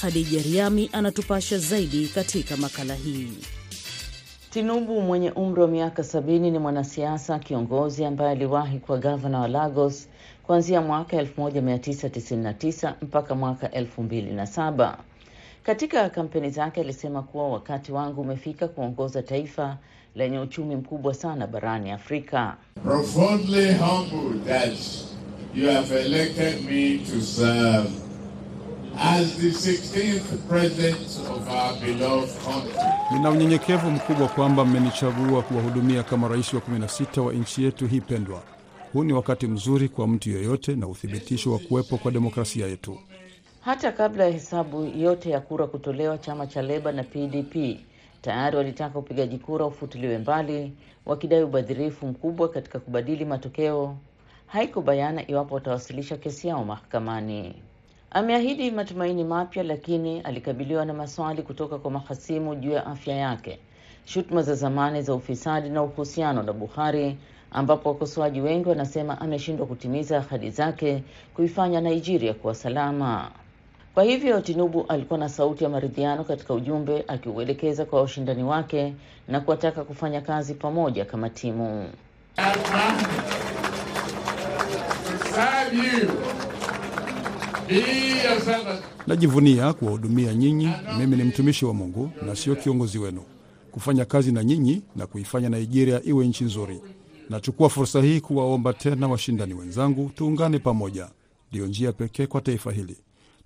Khadija 0.00 0.42
Riami 0.42 0.90
anatupasha 0.92 1.58
zaidi 1.58 2.08
katika 2.08 2.56
makala 2.56 2.94
hii. 2.94 3.32
Tinubu 4.50 5.00
mwenye 5.00 5.30
umri 5.30 5.60
wa 5.62 5.68
miaka 5.68 6.04
sabini 6.04 6.50
ni 6.50 6.58
mwanasiasa 6.58 7.38
kiongozi 7.38 8.04
ambaye 8.04 8.30
aliwahi 8.30 8.78
kuwa 8.78 8.98
gavana 8.98 9.38
wa 9.40 9.48
Lagos 9.48 10.08
kuanzia 10.42 10.80
mwaka 10.80 11.16
1999 11.22 12.92
mpaka 13.02 13.34
mwaka 13.34 13.66
2007. 13.66 14.94
Katika 15.62 16.10
kampeni 16.10 16.50
zake 16.50 16.80
alisema 16.80 17.22
kuwa 17.22 17.48
wakati 17.48 17.92
wangu 17.92 18.20
umefika 18.20 18.68
kuongoza 18.68 19.22
taifa 19.22 19.76
lenye 20.14 20.38
uchumi 20.38 20.76
mkubwa 20.76 21.14
sana 21.14 21.46
barani 21.46 21.90
Afrika. 21.90 22.56
Profoundly 22.84 23.72
humbled 23.74 24.44
that 24.46 24.78
you 25.54 25.70
have 25.70 26.00
elected 26.04 26.64
me 26.70 26.98
to 26.98 27.20
serve 27.20 27.90
as 29.00 29.36
the 29.36 29.50
16th 29.50 30.48
president 30.48 31.06
of 31.30 31.48
our 31.48 31.72
beloved 31.80 32.30
country. 32.44 32.72
Nina 33.12 33.30
unyenyekevu 33.30 33.90
mkubwa 33.90 34.28
kwamba 34.28 34.64
mmenichagua 34.64 35.42
kuwahudumia 35.42 36.02
kama 36.02 36.28
rais 36.28 36.54
wa 36.54 36.60
16 36.60 37.20
wa 37.20 37.32
nchi 37.32 37.64
yetu 37.64 37.86
hii 37.86 38.00
pendwa. 38.00 38.42
Huu 38.92 39.04
ni 39.04 39.12
wakati 39.12 39.46
mzuri 39.46 39.88
kwa 39.88 40.08
mtu 40.08 40.30
yeyote 40.30 40.76
na 40.76 40.86
uthibitisho 40.88 41.52
wa 41.52 41.58
kuwepo 41.58 41.96
kwa 41.98 42.10
demokrasia 42.10 42.66
yetu. 42.66 42.98
Hata 43.60 43.92
kabla 43.92 44.24
ya 44.24 44.30
hesabu 44.30 44.84
yote 44.84 45.30
ya 45.30 45.40
kura 45.40 45.66
kutolewa, 45.66 46.18
chama 46.18 46.46
cha 46.46 46.62
Leba 46.62 46.92
na 46.92 47.02
PDP 47.04 47.80
tayari 48.22 48.56
walitaka 48.56 48.98
upigaji 48.98 49.38
kura 49.38 49.66
ufutiliwe 49.66 50.18
mbali, 50.18 50.72
wakidai 51.06 51.42
ubadhirifu 51.42 52.06
mkubwa 52.06 52.48
katika 52.48 52.78
kubadili 52.78 53.24
matokeo. 53.24 53.96
Haiko 54.46 54.82
bayana 54.82 55.30
iwapo 55.30 55.54
watawasilisha 55.54 56.16
kesi 56.16 56.48
yao 56.48 56.64
mahakamani. 56.64 57.54
Ameahidi 58.10 58.70
matumaini 58.70 59.24
mapya, 59.24 59.62
lakini 59.62 60.20
alikabiliwa 60.20 60.84
na 60.84 60.94
maswali 60.94 61.42
kutoka 61.42 61.78
kwa 61.78 61.90
mahasimu 61.90 62.54
juu 62.54 62.70
ya 62.70 62.86
afya 62.86 63.14
yake, 63.16 63.58
shutuma 64.04 64.42
za 64.42 64.54
zamani 64.54 65.02
za 65.02 65.14
ufisadi 65.14 65.68
na 65.68 65.82
uhusiano 65.82 66.42
na 66.42 66.52
Buhari, 66.52 67.16
ambapo 67.50 67.88
wakosoaji 67.88 68.40
wengi 68.40 68.68
wanasema 68.68 69.20
ameshindwa 69.20 69.66
kutimiza 69.66 70.18
ahadi 70.18 70.50
zake 70.50 71.02
kuifanya 71.34 71.80
Nigeria 71.80 72.34
kuwa 72.34 72.54
salama. 72.54 73.30
Kwa 73.94 74.04
hivyo 74.04 74.40
Tinubu 74.40 74.84
alikuwa 74.88 75.18
na 75.18 75.28
sauti 75.28 75.64
ya 75.64 75.70
maridhiano 75.70 76.24
katika 76.24 76.54
ujumbe 76.54 77.04
akiuelekeza 77.08 77.84
kwa 77.84 78.00
washindani 78.00 78.44
wake 78.44 78.94
na 79.28 79.40
kuwataka 79.40 79.84
kufanya 79.84 80.20
kazi 80.20 80.54
pamoja 80.54 81.04
kama 81.04 81.30
timu. 81.30 81.88
Najivunia 89.06 89.72
kuwahudumia 89.72 90.34
nyinyi. 90.34 90.68
Mimi 90.98 91.16
ni 91.16 91.24
mtumishi 91.24 91.64
wa 91.64 91.74
Mungu 91.74 92.10
na 92.26 92.36
sio 92.36 92.56
kiongozi 92.56 92.98
wenu, 92.98 93.22
kufanya 93.72 94.04
kazi 94.04 94.32
na 94.32 94.44
nyinyi 94.44 94.82
na 94.96 95.06
kuifanya 95.06 95.48
Nigeria 95.48 96.00
iwe 96.04 96.26
nchi 96.26 96.44
nzuri. 96.44 96.80
Nachukua 97.30 97.68
fursa 97.68 98.02
hii 98.02 98.20
kuwaomba 98.20 98.72
tena 98.72 99.08
washindani 99.08 99.54
wenzangu, 99.54 100.10
tuungane 100.14 100.58
pamoja. 100.58 101.08
Ndiyo 101.50 101.66
njia 101.66 101.92
pekee 101.92 102.26
kwa 102.26 102.40
taifa 102.40 102.72
hili. 102.72 102.96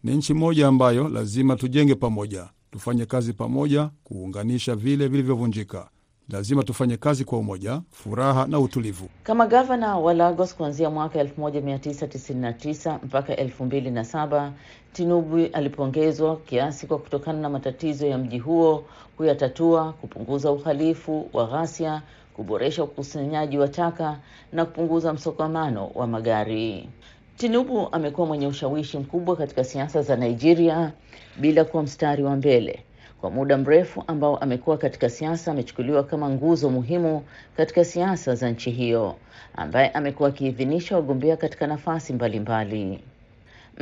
Ni 0.04 0.16
nchi 0.16 0.35
moja 0.35 0.68
ambayo 0.68 1.08
lazima 1.08 1.56
tujenge 1.56 1.94
pamoja, 1.94 2.48
tufanye 2.70 3.06
kazi 3.06 3.32
pamoja 3.32 3.90
kuunganisha 4.04 4.76
vile 4.76 5.08
vilivyovunjika. 5.08 5.88
Lazima 6.28 6.62
tufanye 6.62 6.96
kazi 6.96 7.24
kwa 7.24 7.38
umoja, 7.38 7.80
furaha 7.90 8.46
na 8.46 8.61
utulivu. 8.61 9.08
Kama 9.22 9.46
gavana 9.46 9.98
wa 9.98 10.14
Lagos 10.14 10.54
kuanzia 10.56 10.90
mwaka 10.90 11.22
1999 11.22 12.98
mpaka 13.04 13.35
2007, 13.35 14.50
Tinubu 14.92 15.37
alipongezwa 15.52 16.37
kiasi 16.37 16.87
kwa 16.87 16.98
kutokana 16.98 17.38
na 17.40 17.48
matatizo 17.50 18.06
ya 18.06 18.18
mji 18.18 18.38
huo 18.38 18.85
kuyatatua, 19.16 19.92
kupunguza 19.92 20.50
uhalifu 20.52 21.28
wa 21.32 21.46
ghasia, 21.46 22.02
kuboresha 22.37 22.85
ukusanyaji 22.85 23.58
wa 23.58 23.68
taka 23.68 24.18
na 24.52 24.64
kupunguza 24.64 25.12
msongamano 25.12 25.90
wa 25.94 26.06
magari. 26.06 26.88
Tinubu 27.37 27.88
amekuwa 27.92 28.26
mwenye 28.26 28.46
ushawishi 28.46 28.98
mkubwa 28.98 29.37
katika 29.37 29.64
siasa 29.64 30.02
za 30.02 30.16
Nigeria 30.16 30.92
bila 31.40 31.64
kuwa 31.64 31.82
mstari 31.82 32.22
wa 32.22 32.37
mbele. 32.37 32.85
Kwa 33.22 33.30
muda 33.30 33.58
mrefu 33.58 34.04
ambao 34.06 34.37
amekuwa 34.37 34.78
katika 34.78 35.08
siasa, 35.11 35.50
amechukuliwa 35.52 36.04
kama 36.04 36.30
nguzo 36.30 36.70
muhimu 36.70 37.22
katika 37.56 37.85
siasa 37.85 38.35
za 38.35 38.50
nchi 38.50 38.70
hiyo, 38.70 39.14
ambaye 39.56 39.88
amekuwa 39.88 40.28
akiidhinisha 40.28 40.96
wagombea 40.96 41.37
katika 41.37 41.66
nafasi 41.66 42.12
mbalimbali 42.12 42.85
mbali. 42.85 43.00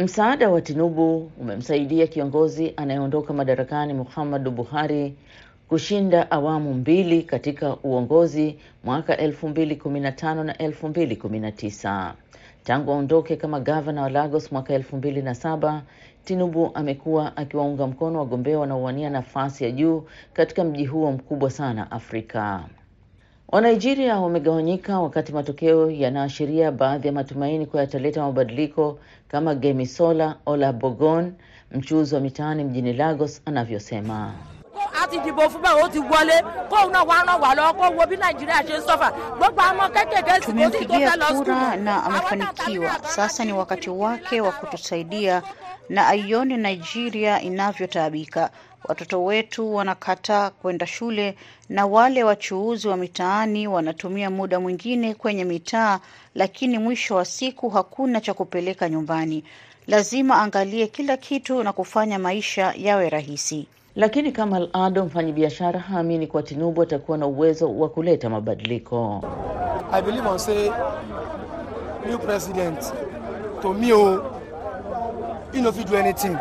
Msaada 0.05 0.51
wa 0.51 0.61
Tinubu 0.61 1.31
umemsaidia 1.41 2.07
kiongozi 2.07 2.73
anayeondoka 2.77 3.33
madarakani 3.33 3.95
Muhammadu 3.95 4.51
Buhari 4.51 5.15
kushinda 5.69 6.31
awamu 6.31 6.75
mbili 6.75 7.23
katika 7.23 7.77
uongozi 7.77 8.57
mwaka 8.85 9.15
2015 9.15 10.45
na 10.45 10.53
2019. 10.53 12.13
Tangu 12.65 12.93
aondoke 12.93 13.37
kama 13.37 13.61
gavana 13.61 14.03
wa 14.03 14.11
Lagos 14.11 14.53
mwaka 14.53 14.79
2007, 14.79 15.81
Tinubu 16.25 16.71
amekuwa 16.75 17.37
akiwaunga 17.37 17.87
mkono 17.87 18.19
wagombea 18.19 18.59
wanaowania 18.59 19.11
nafasi 19.11 19.65
ya 19.65 19.71
juu 19.71 20.03
katika 20.33 20.65
mji 20.65 20.87
huo 20.87 21.13
mkubwa 21.13 21.51
sana 21.51 21.91
Afrika. 21.91 22.65
Wanigeria 23.49 24.19
wamegawanyika 24.21 25.01
wakati 25.01 25.33
matokeo 25.33 25.91
yanaashiria 25.91 26.73
baadhi 26.73 27.07
ya 27.07 27.13
matumaini 27.13 27.67
kuwa 27.67 27.83
yataleta 27.83 28.23
mabadiliko 28.23 28.99
kama 29.29 29.55
Gemisola 29.55 30.37
Olabogon, 30.47 31.33
mchuuzi 31.73 32.15
wa 32.15 32.21
mitaani 32.21 32.65
mjini 32.65 32.93
Lagos, 32.93 33.43
anavyosema. 33.47 34.33
Ti 35.11 35.19
dìbò 35.25 35.43
fún 35.53 35.63
bẹ́ẹ̀ 35.65 35.83
ó 35.85 35.89
ti 35.93 35.99
wọlé 35.99 36.37
kóun 36.71 36.93
náà 36.93 37.03
wá 37.09 37.17
ràn 37.27 37.41
wá 37.43 37.51
lọ́wọ́ 37.59 37.75
kó 37.79 37.85
wo 37.97 38.07
bí 38.11 38.17
nàìjíríà 38.17 38.61
ṣe 38.69 38.79
ń 38.79 38.83
sọ́fà 38.87 39.09
gbogbo 39.37 39.63
àwọn 39.63 39.89
kékèké 39.95 40.35
sì 40.35 40.41
kó 40.41 40.47
sì 40.47 40.47
tó 40.47 40.53
Tumempigia 40.53 41.09
fẹ́ 41.11 41.19
lọ 41.21 41.27
skul. 41.27 41.45
kura 41.45 41.77
na 41.77 42.05
amefanikiwa. 42.05 42.91
Sasa 43.09 43.45
ni 43.45 43.53
wakati 43.53 43.91
wake 43.91 44.41
wa 44.41 44.53
kutusaidia 44.53 45.43
na 45.89 46.07
aione 46.09 46.57
Nigeria 46.57 47.41
inavyotaabika. 47.43 48.51
Watoto 48.85 49.25
wetu 49.25 49.75
wanakataa 49.75 50.51
kwenda 50.51 50.87
shule 50.87 51.37
na 51.69 51.87
wale 51.87 52.25
wachuuzi 52.25 52.89
wa 52.89 52.97
mitaani 52.97 53.69
wanatumia 53.69 54.31
muda 54.31 54.61
mwingine 54.61 55.15
kwenye 55.15 55.45
mitaa, 55.45 56.01
lakini 56.35 56.79
mwisho 56.79 57.15
wa 57.17 57.25
siku 57.25 57.69
hakuna 57.71 58.21
cha 58.21 58.35
kupeleka 58.35 58.89
nyumbani. 58.89 59.45
Lazima 59.87 60.43
angalie 60.43 60.87
kila 60.87 61.17
kitu 61.17 61.63
na 61.63 61.73
kufanya 61.73 62.19
maisha 62.19 62.75
yawe 62.77 63.09
rahisi. 63.11 63.67
Lakini 63.97 64.33
Kamal 64.33 64.69
Ado, 64.73 65.05
mfanyabiashara, 65.05 65.81
haamini 65.81 66.27
kuwa 66.27 66.43
Tinubu 66.43 66.83
atakuwa 66.83 67.19
na 67.19 67.27
uwezo 67.27 67.79
wa 67.79 67.89
kuleta 67.89 68.31
mabadiliko. 68.31 69.25
I 69.93 70.03
believe 70.03 70.29
on 70.29 70.39
say 70.39 70.71
new 72.09 72.19
president 72.19 72.79
to 73.63 73.75
me 73.75 73.87
he 75.53 75.61
no 75.61 75.73
fit 75.73 75.91
do 75.91 75.97
anything. 75.99 76.37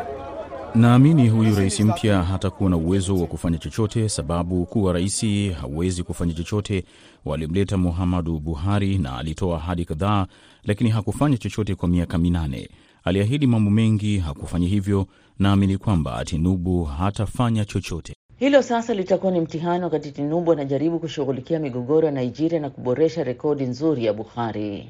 Naamini 0.76 1.30
huyu 1.30 1.56
rais 1.56 1.80
mpya 1.80 2.24
hatakuwa 2.24 2.70
na 2.70 2.78
uwezo 2.78 3.16
wa 3.16 3.28
kufanya 3.28 3.58
chochote, 3.58 4.10
sababu 4.10 4.66
kuwa 4.66 4.94
rais 4.94 5.26
hawezi 5.62 6.04
kufanya 6.04 6.34
chochote. 6.34 6.84
Walimleta 7.26 7.78
Muhammadu 7.78 8.40
Buhari 8.40 8.98
na 8.98 9.18
alitoa 9.18 9.58
ahadi 9.58 9.86
kadhaa, 9.86 10.28
lakini 10.64 10.90
hakufanya 10.90 11.38
chochote 11.38 11.76
kwa 11.76 11.90
miaka 11.90 12.18
minane. 12.18 12.70
Aliahidi 13.04 13.48
mambo 13.48 13.72
mengi, 13.72 14.18
hakufanya 14.20 14.68
hivyo. 14.68 15.06
Naamini 15.40 15.78
kwamba 15.78 16.26
Tinubu 16.26 16.84
hatafanya 16.84 17.66
chochote. 17.66 18.16
Hilo 18.40 18.62
sasa 18.62 18.94
litakuwa 18.94 19.32
ni 19.32 19.42
mtihani 19.42 19.84
wakati 19.84 20.12
Tinubu 20.12 20.52
anajaribu 20.52 21.00
kushughulikia 21.00 21.60
migogoro 21.60 22.06
ya 22.08 22.12
Nigeria 22.14 22.60
na 22.60 22.70
kuboresha 22.70 23.24
rekodi 23.24 23.64
nzuri 23.64 24.06
ya 24.06 24.14
Buhari. 24.14 24.90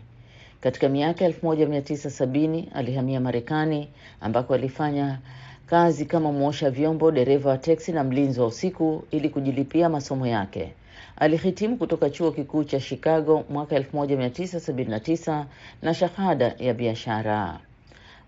Katika 0.61 0.89
miaka 0.89 1.27
1970 1.29 2.63
alihamia 2.73 3.19
Marekani 3.19 3.87
ambako 4.21 4.53
alifanya 4.53 5.19
kazi 5.65 6.05
kama 6.05 6.31
mwosha 6.31 6.71
vyombo, 6.71 7.11
dereva 7.11 7.49
wa 7.49 7.57
teksi 7.57 7.91
na 7.91 8.03
mlinzi 8.03 8.39
wa 8.39 8.47
usiku 8.47 9.03
ili 9.11 9.29
kujilipia 9.29 9.89
masomo 9.89 10.27
yake. 10.27 10.73
Alihitimu 11.17 11.77
kutoka 11.77 12.09
chuo 12.09 12.31
kikuu 12.31 12.63
cha 12.63 12.79
Chicago 12.79 13.43
mwaka 13.49 13.79
1979 13.79 15.45
na 15.81 15.93
shahada 15.93 16.55
ya 16.59 16.73
biashara. 16.73 17.59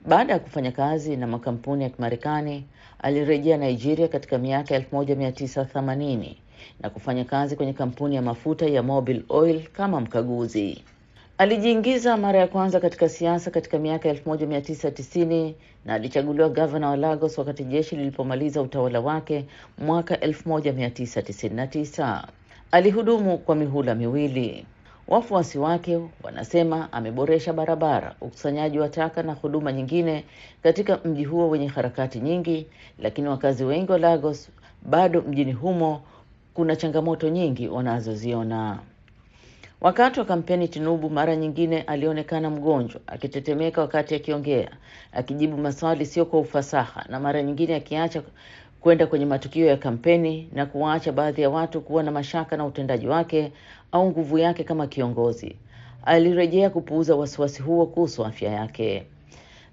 Baada 0.06 0.34
ya 0.34 0.40
kufanya 0.40 0.72
kazi 0.72 1.18
na 1.18 1.28
makampuni 1.28 1.84
ya 1.84 1.90
Kimarekani, 1.90 2.66
alirejea 3.00 3.58
Nigeria 3.58 4.08
katika 4.08 4.38
miaka 4.38 4.80
1980 4.80 6.36
na 6.80 6.90
kufanya 6.90 7.26
kazi 7.26 7.56
kwenye 7.56 7.74
kampuni 7.74 8.16
ya 8.16 8.22
mafuta 8.22 8.66
ya 8.66 8.84
Mobil 8.84 9.24
Oil 9.30 9.68
kama 9.68 10.02
mkaguzi. 10.02 10.84
Alijiingiza 11.38 12.18
mara 12.18 12.40
ya 12.40 12.48
kwanza 12.48 12.80
katika 12.80 13.10
siasa 13.10 13.52
katika 13.52 13.80
miaka 13.80 14.10
1990 14.14 15.54
na 15.86 15.94
alichaguliwa 15.94 16.50
gavana 16.50 16.90
wa 16.90 16.98
Lagos 16.98 17.38
wakati 17.38 17.64
jeshi 17.64 17.96
lilipomaliza 17.96 18.62
utawala 18.62 19.00
wake 19.00 19.46
mwaka 19.78 20.16
1999. 20.16 22.24
Alihudumu 22.72 23.38
kwa 23.38 23.56
mihula 23.56 23.96
miwili. 23.96 24.66
Wafuasi 25.08 25.58
wake 25.60 26.00
wanasema 26.24 26.94
ameboresha 26.94 27.54
barabara, 27.54 28.16
ukusanyaji 28.22 28.80
wa 28.80 28.90
taka 28.90 29.24
na 29.24 29.34
huduma 29.34 29.72
nyingine 29.72 30.24
katika 30.64 30.98
mji 31.06 31.24
huo 31.24 31.50
wenye 31.50 31.68
harakati 31.68 32.20
nyingi, 32.20 32.68
lakini 33.00 33.28
wakazi 33.28 33.64
wengi 33.64 33.92
wa 33.92 33.98
Lagos 33.98 34.50
bado 34.82 35.22
mjini 35.22 35.52
humo 35.52 36.02
kuna 36.54 36.76
changamoto 36.76 37.30
nyingi 37.30 37.68
wanazoziona. 37.68 38.80
Wakati 39.82 40.20
wa 40.20 40.26
kampeni, 40.26 40.68
Tinubu 40.68 41.10
mara 41.10 41.36
nyingine 41.36 41.82
alionekana 41.82 42.50
mgonjwa, 42.50 43.02
akitetemeka 43.08 43.82
wakati 43.82 44.16
akiongea, 44.16 44.70
akijibu 45.12 45.58
maswali 45.58 46.06
sio 46.06 46.26
kwa 46.26 46.40
ufasaha, 46.40 47.06
na 47.10 47.20
mara 47.20 47.42
nyingine 47.44 47.76
akiacha 47.76 48.24
kwenda 48.82 49.08
kwenye 49.08 49.26
matukio 49.26 49.66
ya 49.66 49.78
kampeni 49.78 50.50
na 50.54 50.66
kuwaacha 50.66 51.12
baadhi 51.12 51.42
ya 51.42 51.50
watu 51.50 51.82
kuwa 51.82 52.04
na 52.04 52.12
mashaka 52.12 52.58
na 52.58 52.66
utendaji 52.66 53.08
wake 53.08 53.52
au 53.92 54.10
nguvu 54.10 54.38
yake 54.38 54.64
kama 54.64 54.88
kiongozi. 54.88 55.56
Alirejea 56.06 56.70
kupuuza 56.70 57.16
wasiwasi 57.16 57.62
huo 57.62 57.86
kuhusu 57.86 58.26
afya 58.26 58.52
yake. 58.52 59.04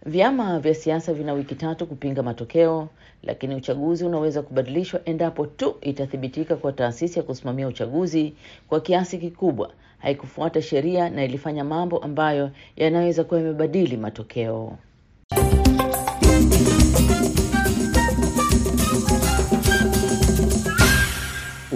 Vyama 0.07 0.59
vya 0.61 0.75
siasa 0.75 1.15
vina 1.15 1.33
wiki 1.33 1.55
tatu 1.55 1.87
kupinga 1.87 2.23
matokeo, 2.23 2.89
lakini 3.23 3.55
uchaguzi 3.55 4.05
unaweza 4.05 4.43
kubadilishwa 4.43 5.01
endapo 5.05 5.47
tu 5.47 5.75
itathibitika 5.81 6.57
kwa 6.57 6.73
taasisi 6.73 7.19
ya 7.19 7.23
kusimamia 7.23 7.69
uchaguzi 7.69 8.35
kwa 8.69 8.81
kiasi 8.81 9.19
kikubwa 9.19 9.71
haikufuata 9.99 10.63
sheria 10.63 11.11
na 11.11 11.25
ilifanya 11.25 11.65
mambo 11.65 11.99
ambayo 11.99 12.51
yanaweza 12.77 13.25
kuwa 13.25 13.41
yamebadili 13.41 13.97
matokeo. 13.97 14.77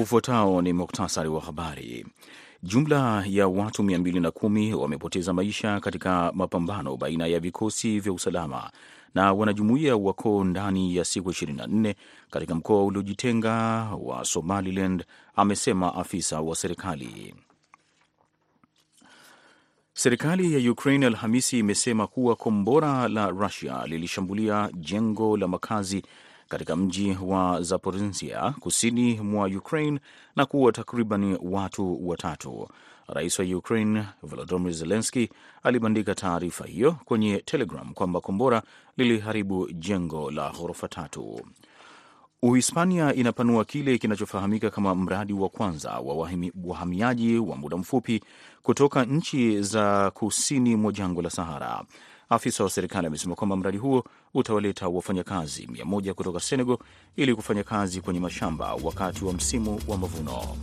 Ufuatao 0.03 0.63
ni 0.63 0.73
muktasari 0.73 1.29
wa 1.29 1.41
habari. 1.41 2.07
Jumla 2.63 3.25
ya 3.29 3.49
watu 3.49 3.83
210 3.83 4.75
wamepoteza 4.75 5.33
maisha 5.33 5.81
katika 5.81 6.33
mapambano 6.35 6.97
baina 6.97 7.27
ya 7.27 7.41
vikosi 7.41 8.01
vya 8.01 8.13
usalama 8.13 8.71
na 9.15 9.33
wanajumuiya 9.33 9.97
wako 9.97 10.45
ndani 10.45 10.97
ya 10.97 11.05
siku 11.05 11.31
24 11.31 11.95
katika 12.31 12.55
mkoa 12.55 12.85
uliojitenga 12.85 13.53
wa 14.01 14.25
Somaliland, 14.25 15.05
amesema 15.37 15.95
afisa 15.95 16.41
wa 16.41 16.57
serikali. 16.57 17.35
Serikali 19.95 20.65
ya 20.65 20.73
Ukraine 20.73 21.07
Alhamisi 21.07 21.59
imesema 21.59 22.07
kuwa 22.07 22.37
kombora 22.37 23.09
la 23.09 23.31
Rusia 23.31 23.87
lilishambulia 23.87 24.71
jengo 24.75 25.37
la 25.37 25.49
makazi 25.49 26.03
katika 26.53 26.77
mji 26.77 27.17
wa 27.23 27.63
Zaporizhia 27.63 28.55
kusini 28.61 29.21
mwa 29.21 29.47
Ukraine 29.47 30.01
na 30.37 30.47
kuwa 30.47 30.73
takriban 30.73 31.39
watu 31.43 32.09
watatu. 32.09 32.69
Rais 33.09 33.39
wa 33.39 33.45
Ukraine 33.45 34.05
Volodymyr 34.23 34.73
Zelensky 34.73 35.29
alibandika 35.63 36.15
taarifa 36.15 36.67
hiyo 36.67 36.97
kwenye 37.05 37.39
Telegram 37.39 37.95
kwamba 37.95 38.21
kombora 38.21 38.63
liliharibu 38.97 39.71
jengo 39.73 40.31
la 40.31 40.51
ghorofa 40.51 40.89
tatu. 40.89 41.41
Uhispania 42.43 43.15
inapanua 43.15 43.65
kile 43.65 43.99
kinachofahamika 43.99 44.71
kama 44.71 44.95
mradi 44.95 45.33
wa 45.33 45.49
kwanza 45.49 45.91
wa 45.99 46.29
wahamiaji 46.65 47.39
wa 47.39 47.57
muda 47.57 47.77
mfupi 47.77 48.23
kutoka 48.63 49.05
nchi 49.05 49.63
za 49.63 50.11
kusini 50.11 50.77
mwa 50.77 50.93
jangwa 50.93 51.23
la 51.23 51.31
Sahara. 51.31 51.85
Afisa 52.33 52.65
wa 52.65 52.71
serikali 52.71 53.07
amesema 53.07 53.35
kwamba 53.35 53.57
mradi 53.57 53.79
huo 53.79 54.05
utawaleta 54.35 54.89
wafanyakazi 54.89 55.67
mia 55.67 55.85
moja 55.85 56.15
kutoka 56.15 56.41
Senegal 56.41 56.79
ili 57.17 57.35
kufanya 57.35 57.65
kazi 57.65 58.01
kwenye 58.01 58.21
mashamba 58.21 58.75
wakati 58.75 59.25
wa 59.25 59.33
msimu 59.33 59.81
wa 59.89 59.97
mavuno. 59.99 60.57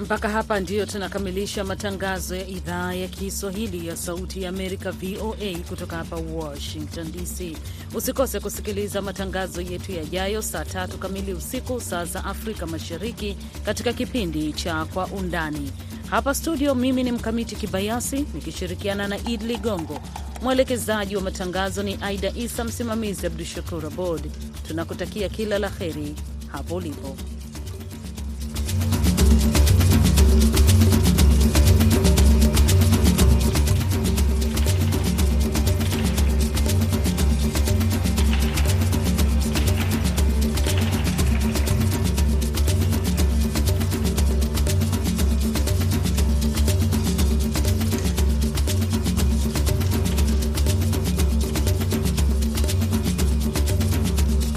Mpaka 0.00 0.28
hapa 0.28 0.60
ndiyo 0.60 0.86
tunakamilisha 0.86 1.64
matangazo 1.64 2.36
ya 2.36 2.46
idhaa 2.46 2.92
ya 2.94 3.08
Kiswahili 3.08 3.86
ya 3.86 3.96
Sauti 3.96 4.42
ya 4.42 4.48
Amerika, 4.48 4.92
VOA, 4.92 5.58
kutoka 5.68 5.96
hapa 5.96 6.16
Washington 6.16 7.12
DC. 7.12 7.56
Usikose 7.94 8.40
kusikiliza 8.40 9.02
matangazo 9.02 9.60
yetu 9.60 9.92
yajayo 9.92 10.42
saa 10.42 10.64
tatu 10.64 10.98
kamili 10.98 11.32
usiku, 11.32 11.80
saa 11.80 12.04
za 12.04 12.24
Afrika 12.24 12.66
Mashariki, 12.66 13.36
katika 13.64 13.92
kipindi 13.92 14.52
cha 14.52 14.84
Kwa 14.84 15.06
Undani. 15.06 15.72
Hapa 16.10 16.34
studio, 16.34 16.74
mimi 16.74 17.04
ni 17.04 17.12
Mkamiti 17.12 17.56
Kibayasi 17.56 18.26
nikishirikiana 18.34 19.08
na 19.08 19.18
Id 19.28 19.42
Ligongo. 19.42 20.00
Mwelekezaji 20.42 21.16
wa 21.16 21.22
matangazo 21.22 21.82
ni 21.82 21.98
Aida 22.02 22.32
Isa, 22.36 22.64
msimamizi 22.64 23.26
Abdu 23.26 23.44
Shakur 23.44 23.86
Abod. 23.86 24.30
Tunakutakia 24.68 25.28
kila 25.28 25.58
la 25.58 25.68
heri 25.68 26.14
hapo 26.52 26.74
ulipo. 26.74 27.16